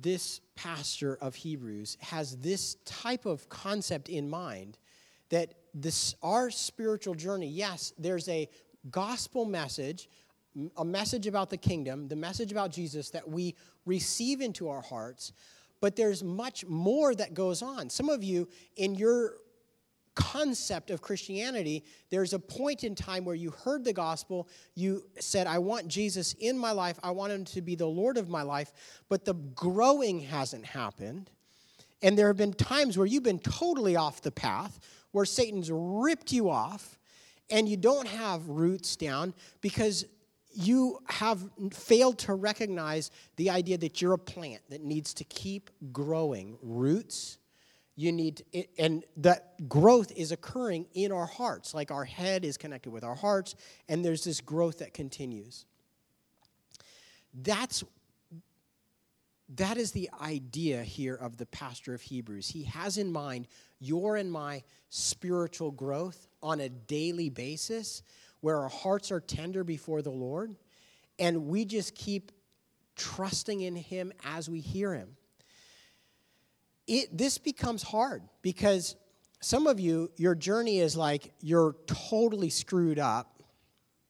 this 0.00 0.40
pastor 0.56 1.16
of 1.20 1.36
Hebrews 1.36 1.98
has 2.00 2.36
this 2.38 2.74
type 2.84 3.26
of 3.26 3.48
concept 3.48 4.08
in 4.08 4.28
mind 4.28 4.76
that 5.28 5.54
this 5.72 6.16
our 6.20 6.50
spiritual 6.50 7.14
journey, 7.14 7.46
yes, 7.46 7.92
there's 7.96 8.28
a 8.28 8.48
gospel 8.90 9.44
message, 9.44 10.08
a 10.76 10.84
message 10.84 11.28
about 11.28 11.48
the 11.48 11.56
kingdom, 11.56 12.08
the 12.08 12.16
message 12.16 12.50
about 12.50 12.72
Jesus 12.72 13.10
that 13.10 13.28
we 13.28 13.54
receive 13.86 14.40
into 14.40 14.68
our 14.68 14.82
hearts, 14.82 15.32
but 15.80 15.96
there's 15.96 16.22
much 16.22 16.64
more 16.66 17.14
that 17.14 17.34
goes 17.34 17.62
on. 17.62 17.90
Some 17.90 18.08
of 18.08 18.22
you 18.22 18.48
in 18.76 18.94
your 18.94 19.34
concept 20.14 20.90
of 20.90 21.00
Christianity, 21.00 21.84
there's 22.10 22.32
a 22.32 22.38
point 22.38 22.84
in 22.84 22.94
time 22.94 23.24
where 23.24 23.34
you 23.34 23.50
heard 23.50 23.84
the 23.84 23.92
gospel, 23.92 24.48
you 24.74 25.04
said, 25.18 25.46
I 25.46 25.58
want 25.58 25.88
Jesus 25.88 26.34
in 26.34 26.58
my 26.58 26.72
life, 26.72 26.98
I 27.02 27.10
want 27.12 27.32
him 27.32 27.44
to 27.46 27.62
be 27.62 27.74
the 27.74 27.86
Lord 27.86 28.18
of 28.18 28.28
my 28.28 28.42
life, 28.42 28.72
but 29.08 29.24
the 29.24 29.34
growing 29.34 30.20
hasn't 30.20 30.66
happened. 30.66 31.30
And 32.02 32.18
there 32.18 32.28
have 32.28 32.36
been 32.36 32.52
times 32.52 32.96
where 32.96 33.06
you've 33.06 33.22
been 33.22 33.38
totally 33.38 33.96
off 33.96 34.22
the 34.22 34.30
path, 34.30 34.78
where 35.12 35.24
Satan's 35.24 35.70
ripped 35.72 36.32
you 36.32 36.50
off 36.50 36.98
and 37.50 37.68
you 37.68 37.76
don't 37.76 38.08
have 38.08 38.48
roots 38.48 38.96
down 38.96 39.34
because 39.60 40.04
you 40.52 40.98
have 41.06 41.44
failed 41.72 42.18
to 42.18 42.34
recognize 42.34 43.10
the 43.36 43.50
idea 43.50 43.78
that 43.78 44.00
you're 44.02 44.14
a 44.14 44.18
plant 44.18 44.62
that 44.70 44.82
needs 44.82 45.14
to 45.14 45.24
keep 45.24 45.70
growing 45.92 46.58
roots 46.62 47.38
you 47.96 48.12
need 48.12 48.42
and 48.78 49.04
that 49.16 49.68
growth 49.68 50.10
is 50.16 50.32
occurring 50.32 50.86
in 50.94 51.12
our 51.12 51.26
hearts 51.26 51.74
like 51.74 51.90
our 51.90 52.04
head 52.04 52.44
is 52.44 52.56
connected 52.56 52.90
with 52.90 53.04
our 53.04 53.14
hearts 53.14 53.54
and 53.88 54.04
there's 54.04 54.24
this 54.24 54.40
growth 54.40 54.78
that 54.78 54.94
continues 54.94 55.66
that's 57.42 57.84
that 59.56 59.76
is 59.76 59.92
the 59.92 60.08
idea 60.20 60.82
here 60.82 61.16
of 61.16 61.36
the 61.36 61.46
pastor 61.46 61.92
of 61.92 62.02
Hebrews. 62.02 62.48
He 62.48 62.64
has 62.64 62.98
in 62.98 63.10
mind 63.10 63.48
your 63.80 64.16
and 64.16 64.30
my 64.30 64.62
spiritual 64.90 65.72
growth 65.72 66.28
on 66.42 66.60
a 66.60 66.68
daily 66.68 67.30
basis 67.30 68.02
where 68.40 68.58
our 68.58 68.68
hearts 68.68 69.10
are 69.10 69.20
tender 69.20 69.64
before 69.64 70.02
the 70.02 70.10
Lord 70.10 70.56
and 71.20 71.46
we 71.46 71.64
just 71.64 71.94
keep 71.94 72.32
trusting 72.96 73.60
in 73.60 73.76
Him 73.76 74.12
as 74.24 74.48
we 74.48 74.60
hear 74.60 74.94
Him. 74.94 75.16
It, 76.88 77.16
this 77.16 77.38
becomes 77.38 77.82
hard 77.82 78.22
because 78.42 78.96
some 79.40 79.66
of 79.66 79.78
you, 79.78 80.10
your 80.16 80.34
journey 80.34 80.80
is 80.80 80.96
like 80.96 81.32
you're 81.40 81.76
totally 81.86 82.50
screwed 82.50 82.98
up 82.98 83.42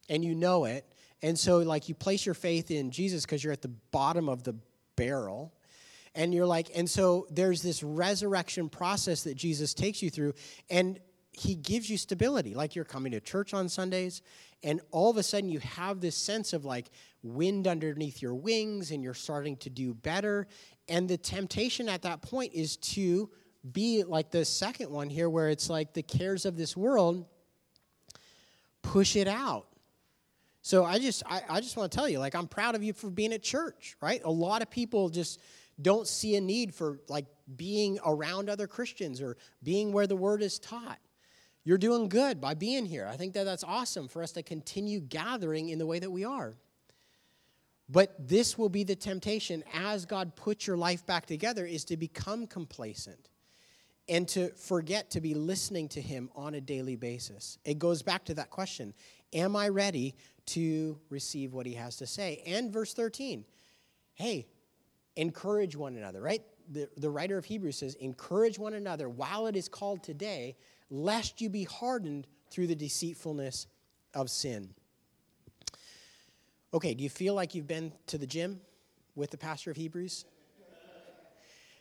and 0.08 0.24
you 0.24 0.34
know 0.34 0.64
it. 0.64 0.86
And 1.22 1.38
so, 1.38 1.58
like, 1.58 1.88
you 1.88 1.94
place 1.94 2.24
your 2.24 2.34
faith 2.34 2.70
in 2.70 2.90
Jesus 2.90 3.26
because 3.26 3.44
you're 3.44 3.52
at 3.52 3.60
the 3.60 3.68
bottom 3.68 4.28
of 4.28 4.42
the 4.42 4.54
barrel. 4.96 5.52
And 6.14 6.32
you're 6.32 6.46
like, 6.46 6.70
and 6.74 6.88
so 6.88 7.26
there's 7.30 7.62
this 7.62 7.82
resurrection 7.82 8.68
process 8.68 9.24
that 9.24 9.36
Jesus 9.36 9.74
takes 9.74 10.02
you 10.02 10.10
through, 10.10 10.34
and 10.68 10.98
he 11.40 11.54
gives 11.54 11.88
you 11.88 11.96
stability. 11.96 12.54
Like 12.54 12.74
you're 12.74 12.84
coming 12.84 13.12
to 13.12 13.20
church 13.20 13.54
on 13.54 13.68
Sundays, 13.68 14.22
and 14.62 14.80
all 14.90 15.10
of 15.10 15.16
a 15.16 15.22
sudden 15.22 15.48
you 15.48 15.58
have 15.60 16.00
this 16.00 16.16
sense 16.16 16.52
of 16.52 16.64
like 16.64 16.90
wind 17.22 17.66
underneath 17.66 18.20
your 18.20 18.34
wings, 18.34 18.90
and 18.90 19.02
you're 19.02 19.14
starting 19.14 19.56
to 19.58 19.70
do 19.70 19.94
better. 19.94 20.46
And 20.88 21.08
the 21.08 21.16
temptation 21.16 21.88
at 21.88 22.02
that 22.02 22.20
point 22.22 22.52
is 22.52 22.76
to 22.76 23.30
be 23.72 24.04
like 24.04 24.30
the 24.30 24.44
second 24.44 24.90
one 24.90 25.08
here, 25.08 25.30
where 25.30 25.48
it's 25.48 25.70
like 25.70 25.94
the 25.94 26.02
cares 26.02 26.44
of 26.44 26.56
this 26.56 26.76
world 26.76 27.26
push 28.82 29.16
it 29.16 29.28
out. 29.28 29.66
So 30.62 30.84
I 30.84 30.98
just 30.98 31.22
I, 31.26 31.42
I 31.48 31.60
just 31.60 31.76
want 31.76 31.90
to 31.90 31.96
tell 31.96 32.08
you, 32.08 32.18
like 32.18 32.34
I'm 32.34 32.48
proud 32.48 32.74
of 32.74 32.82
you 32.82 32.92
for 32.92 33.08
being 33.08 33.32
at 33.32 33.42
church, 33.42 33.96
right? 34.02 34.20
A 34.24 34.30
lot 34.30 34.60
of 34.60 34.70
people 34.70 35.08
just 35.08 35.40
don't 35.80 36.06
see 36.06 36.36
a 36.36 36.40
need 36.40 36.74
for 36.74 37.00
like 37.08 37.26
being 37.56 37.98
around 38.04 38.50
other 38.50 38.66
Christians 38.66 39.22
or 39.22 39.38
being 39.62 39.92
where 39.92 40.06
the 40.06 40.16
word 40.16 40.42
is 40.42 40.58
taught. 40.58 40.98
You're 41.64 41.78
doing 41.78 42.08
good 42.08 42.40
by 42.40 42.54
being 42.54 42.86
here. 42.86 43.06
I 43.06 43.16
think 43.16 43.34
that 43.34 43.44
that's 43.44 43.64
awesome 43.64 44.08
for 44.08 44.22
us 44.22 44.32
to 44.32 44.42
continue 44.42 45.00
gathering 45.00 45.68
in 45.68 45.78
the 45.78 45.86
way 45.86 45.98
that 45.98 46.10
we 46.10 46.24
are. 46.24 46.54
But 47.88 48.28
this 48.28 48.56
will 48.56 48.68
be 48.68 48.84
the 48.84 48.94
temptation 48.94 49.64
as 49.74 50.06
God 50.06 50.36
puts 50.36 50.66
your 50.66 50.76
life 50.76 51.04
back 51.06 51.26
together 51.26 51.66
is 51.66 51.84
to 51.86 51.96
become 51.96 52.46
complacent 52.46 53.28
and 54.08 54.26
to 54.28 54.50
forget 54.50 55.10
to 55.10 55.20
be 55.20 55.34
listening 55.34 55.88
to 55.88 56.00
him 56.00 56.30
on 56.34 56.54
a 56.54 56.60
daily 56.60 56.96
basis. 56.96 57.58
It 57.64 57.78
goes 57.78 58.02
back 58.02 58.24
to 58.26 58.34
that 58.34 58.50
question, 58.50 58.94
am 59.32 59.56
I 59.56 59.68
ready 59.68 60.14
to 60.46 60.98
receive 61.10 61.52
what 61.52 61.66
he 61.66 61.74
has 61.74 61.96
to 61.96 62.06
say? 62.06 62.42
And 62.46 62.72
verse 62.72 62.94
13. 62.94 63.44
Hey, 64.14 64.46
encourage 65.16 65.76
one 65.76 65.96
another, 65.96 66.20
right? 66.20 66.42
The, 66.70 66.88
the 66.96 67.10
writer 67.10 67.38
of 67.38 67.44
Hebrews 67.44 67.78
says, 67.78 67.94
encourage 67.96 68.58
one 68.58 68.74
another 68.74 69.08
while 69.08 69.46
it 69.46 69.56
is 69.56 69.68
called 69.68 70.02
today, 70.02 70.56
lest 70.90 71.40
you 71.40 71.48
be 71.48 71.64
hardened 71.64 72.26
through 72.50 72.66
the 72.66 72.74
deceitfulness 72.74 73.66
of 74.14 74.28
sin. 74.28 74.74
Okay, 76.74 76.94
do 76.94 77.02
you 77.02 77.10
feel 77.10 77.34
like 77.34 77.54
you've 77.54 77.68
been 77.68 77.92
to 78.08 78.18
the 78.18 78.26
gym 78.26 78.60
with 79.14 79.30
the 79.30 79.38
pastor 79.38 79.70
of 79.70 79.76
Hebrews? 79.76 80.24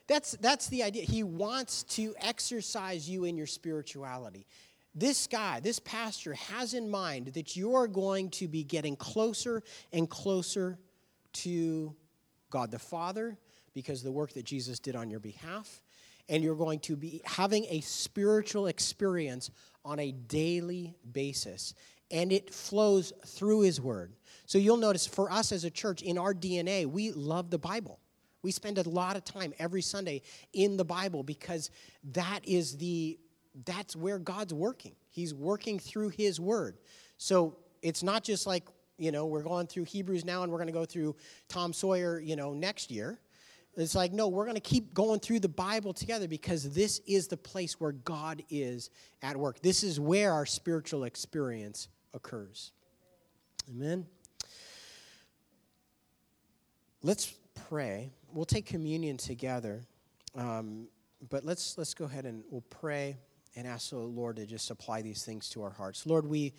That's, 0.07 0.31
that's 0.41 0.67
the 0.69 0.81
idea. 0.81 1.03
He 1.03 1.21
wants 1.21 1.83
to 1.83 2.15
exercise 2.19 3.07
you 3.07 3.25
in 3.25 3.37
your 3.37 3.45
spirituality. 3.45 4.47
This 4.95 5.27
guy, 5.27 5.59
this 5.59 5.77
pastor, 5.77 6.33
has 6.33 6.73
in 6.73 6.89
mind 6.89 7.27
that 7.35 7.55
you 7.55 7.75
are 7.75 7.87
going 7.87 8.31
to 8.31 8.47
be 8.47 8.63
getting 8.63 8.95
closer 8.95 9.61
and 9.93 10.09
closer 10.09 10.79
to 11.33 11.95
God 12.49 12.71
the 12.71 12.79
Father 12.79 13.37
because 13.75 14.01
the 14.01 14.11
work 14.11 14.33
that 14.33 14.45
Jesus 14.45 14.79
did 14.79 14.95
on 14.95 15.11
your 15.11 15.19
behalf. 15.19 15.81
And 16.29 16.43
you're 16.43 16.55
going 16.55 16.79
to 16.81 16.95
be 16.95 17.21
having 17.25 17.65
a 17.69 17.81
spiritual 17.81 18.67
experience 18.67 19.51
on 19.83 19.99
a 19.99 20.11
daily 20.11 20.95
basis. 21.11 21.73
And 22.11 22.31
it 22.31 22.53
flows 22.53 23.11
through 23.25 23.61
His 23.61 23.81
Word. 23.81 24.13
So 24.45 24.57
you'll 24.57 24.77
notice 24.77 25.05
for 25.05 25.31
us 25.31 25.51
as 25.51 25.63
a 25.63 25.69
church, 25.69 26.01
in 26.01 26.17
our 26.17 26.33
DNA, 26.33 26.85
we 26.85 27.11
love 27.11 27.49
the 27.49 27.59
Bible. 27.59 27.99
We 28.41 28.51
spend 28.51 28.77
a 28.77 28.87
lot 28.87 29.15
of 29.15 29.25
time 29.25 29.53
every 29.59 29.81
Sunday 29.81 30.21
in 30.53 30.77
the 30.77 30.85
Bible 30.85 31.23
because 31.23 31.71
that 32.13 32.39
is 32.45 32.77
the 32.77 33.19
that's 33.65 33.95
where 33.95 34.19
God's 34.19 34.53
working. 34.53 34.95
He's 35.09 35.33
working 35.33 35.79
through 35.79 36.09
his 36.09 36.39
word. 36.39 36.77
So 37.17 37.57
it's 37.81 38.03
not 38.03 38.23
just 38.23 38.47
like, 38.47 38.67
you 38.97 39.11
know, 39.11 39.25
we're 39.25 39.43
going 39.43 39.67
through 39.67 39.85
Hebrews 39.85 40.25
now 40.25 40.43
and 40.43 40.51
we're 40.51 40.57
going 40.57 40.67
to 40.67 40.73
go 40.73 40.85
through 40.85 41.15
Tom 41.47 41.73
Sawyer, 41.73 42.19
you 42.19 42.35
know, 42.35 42.53
next 42.53 42.91
year. 42.91 43.19
It's 43.79 43.95
like, 43.95 44.11
no, 44.11 44.27
we're 44.27 44.45
going 44.45 44.55
to 44.55 44.61
keep 44.61 44.93
going 44.93 45.19
through 45.19 45.39
the 45.39 45.49
Bible 45.49 45.93
together 45.93 46.27
because 46.27 46.73
this 46.73 46.99
is 47.07 47.27
the 47.27 47.37
place 47.37 47.79
where 47.79 47.93
God 47.93 48.43
is 48.49 48.89
at 49.21 49.37
work. 49.37 49.61
This 49.61 49.83
is 49.83 49.99
where 49.99 50.33
our 50.33 50.45
spiritual 50.45 51.05
experience 51.05 51.87
occurs. 52.13 52.71
Amen. 53.69 54.05
Let's 57.01 57.33
pray. 57.69 58.11
We'll 58.33 58.45
take 58.45 58.65
communion 58.65 59.17
together. 59.17 59.85
Um, 60.35 60.87
but 61.29 61.45
let's 61.45 61.77
let's 61.77 61.93
go 61.93 62.05
ahead 62.05 62.25
and 62.25 62.43
we'll 62.49 62.61
pray 62.69 63.17
and 63.55 63.67
ask 63.67 63.89
the 63.89 63.97
Lord 63.97 64.37
to 64.37 64.45
just 64.45 64.69
apply 64.71 65.01
these 65.01 65.23
things 65.23 65.49
to 65.49 65.63
our 65.63 65.69
hearts. 65.69 66.05
Lord, 66.05 66.27
we 66.27 66.53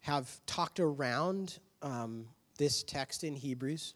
have 0.00 0.40
talked 0.46 0.80
around 0.80 1.58
um, 1.82 2.26
this 2.58 2.82
text 2.82 3.24
in 3.24 3.34
Hebrews, 3.34 3.94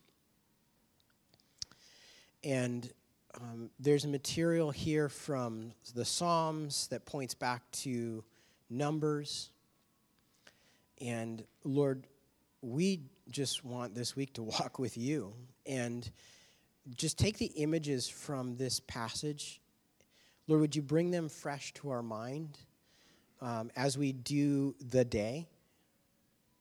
and 2.42 2.90
um, 3.34 3.70
there's 3.78 4.06
material 4.06 4.70
here 4.70 5.08
from 5.08 5.72
the 5.94 6.04
Psalms 6.04 6.88
that 6.88 7.06
points 7.06 7.34
back 7.34 7.62
to 7.72 8.24
Numbers. 8.68 9.50
And 11.00 11.44
Lord, 11.64 12.06
we 12.62 13.00
just 13.30 13.64
want 13.64 13.94
this 13.94 14.16
week 14.16 14.34
to 14.34 14.42
walk 14.42 14.78
with 14.78 14.96
you 14.96 15.32
and 15.66 16.10
just 16.96 17.18
take 17.18 17.38
the 17.38 17.52
images 17.56 18.08
from 18.08 18.56
this 18.56 18.80
passage 18.80 19.60
Lord, 20.50 20.62
would 20.62 20.74
you 20.74 20.82
bring 20.82 21.12
them 21.12 21.28
fresh 21.28 21.72
to 21.74 21.90
our 21.90 22.02
mind 22.02 22.58
um, 23.40 23.70
as 23.76 23.96
we 23.96 24.12
do 24.12 24.74
the 24.80 25.04
day, 25.04 25.46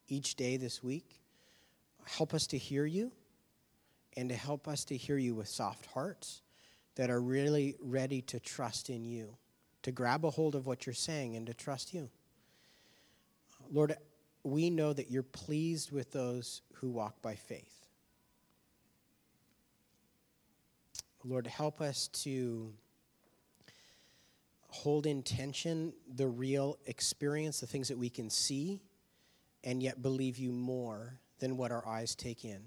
each 0.08 0.36
day 0.36 0.58
this 0.58 0.84
week? 0.84 1.20
Help 2.06 2.36
us 2.36 2.46
to 2.48 2.58
hear 2.60 2.86
you 2.86 3.12
and 4.18 4.30
to 4.30 4.36
help 4.36 4.68
us 4.68 4.86
to 4.86 4.98
hear 4.98 5.18
you 5.18 5.36
with 5.36 5.48
soft 5.48 5.86
hearts 5.88 6.42
that 6.96 7.10
are 7.10 7.22
really 7.22 7.76
ready 7.82 8.22
to 8.24 8.40
trust 8.40 8.90
in 8.90 9.06
you, 9.06 9.38
to 9.84 9.92
grab 9.92 10.26
a 10.26 10.30
hold 10.30 10.56
of 10.56 10.66
what 10.66 10.86
you're 10.86 10.94
saying 10.94 11.36
and 11.36 11.48
to 11.48 11.54
trust 11.54 11.94
you. 11.94 12.10
Lord, 13.72 13.96
we 14.44 14.70
know 14.70 14.94
that 14.94 15.12
you're 15.12 15.24
pleased 15.24 15.92
with 15.92 16.12
those 16.12 16.62
who 16.76 16.90
walk 16.90 17.22
by 17.22 17.36
faith. 17.36 17.86
Lord, 21.24 21.48
help 21.48 21.82
us 21.82 22.08
to 22.08 22.74
hold 24.70 25.06
in 25.06 25.24
tension 25.24 25.94
the 26.16 26.28
real 26.28 26.78
experience, 26.86 27.60
the 27.60 27.68
things 27.68 27.90
that 27.90 27.98
we 27.98 28.10
can 28.10 28.30
see, 28.30 28.82
and 29.64 29.84
yet 29.84 30.02
believe 30.02 30.38
you 30.38 30.52
more 30.52 31.20
than 31.40 31.58
what 31.58 31.72
our 31.72 31.86
eyes 31.88 32.16
take 32.16 32.46
in. 32.46 32.62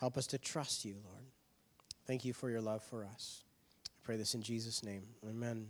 Help 0.00 0.16
us 0.16 0.26
to 0.28 0.38
trust 0.38 0.84
you, 0.86 0.94
Lord. 1.04 1.24
Thank 2.06 2.24
you 2.24 2.32
for 2.32 2.48
your 2.48 2.62
love 2.62 2.82
for 2.82 3.04
us. 3.04 3.44
I 3.86 4.00
pray 4.02 4.16
this 4.16 4.34
in 4.34 4.42
Jesus' 4.42 4.82
name. 4.82 5.02
Amen. 5.28 5.68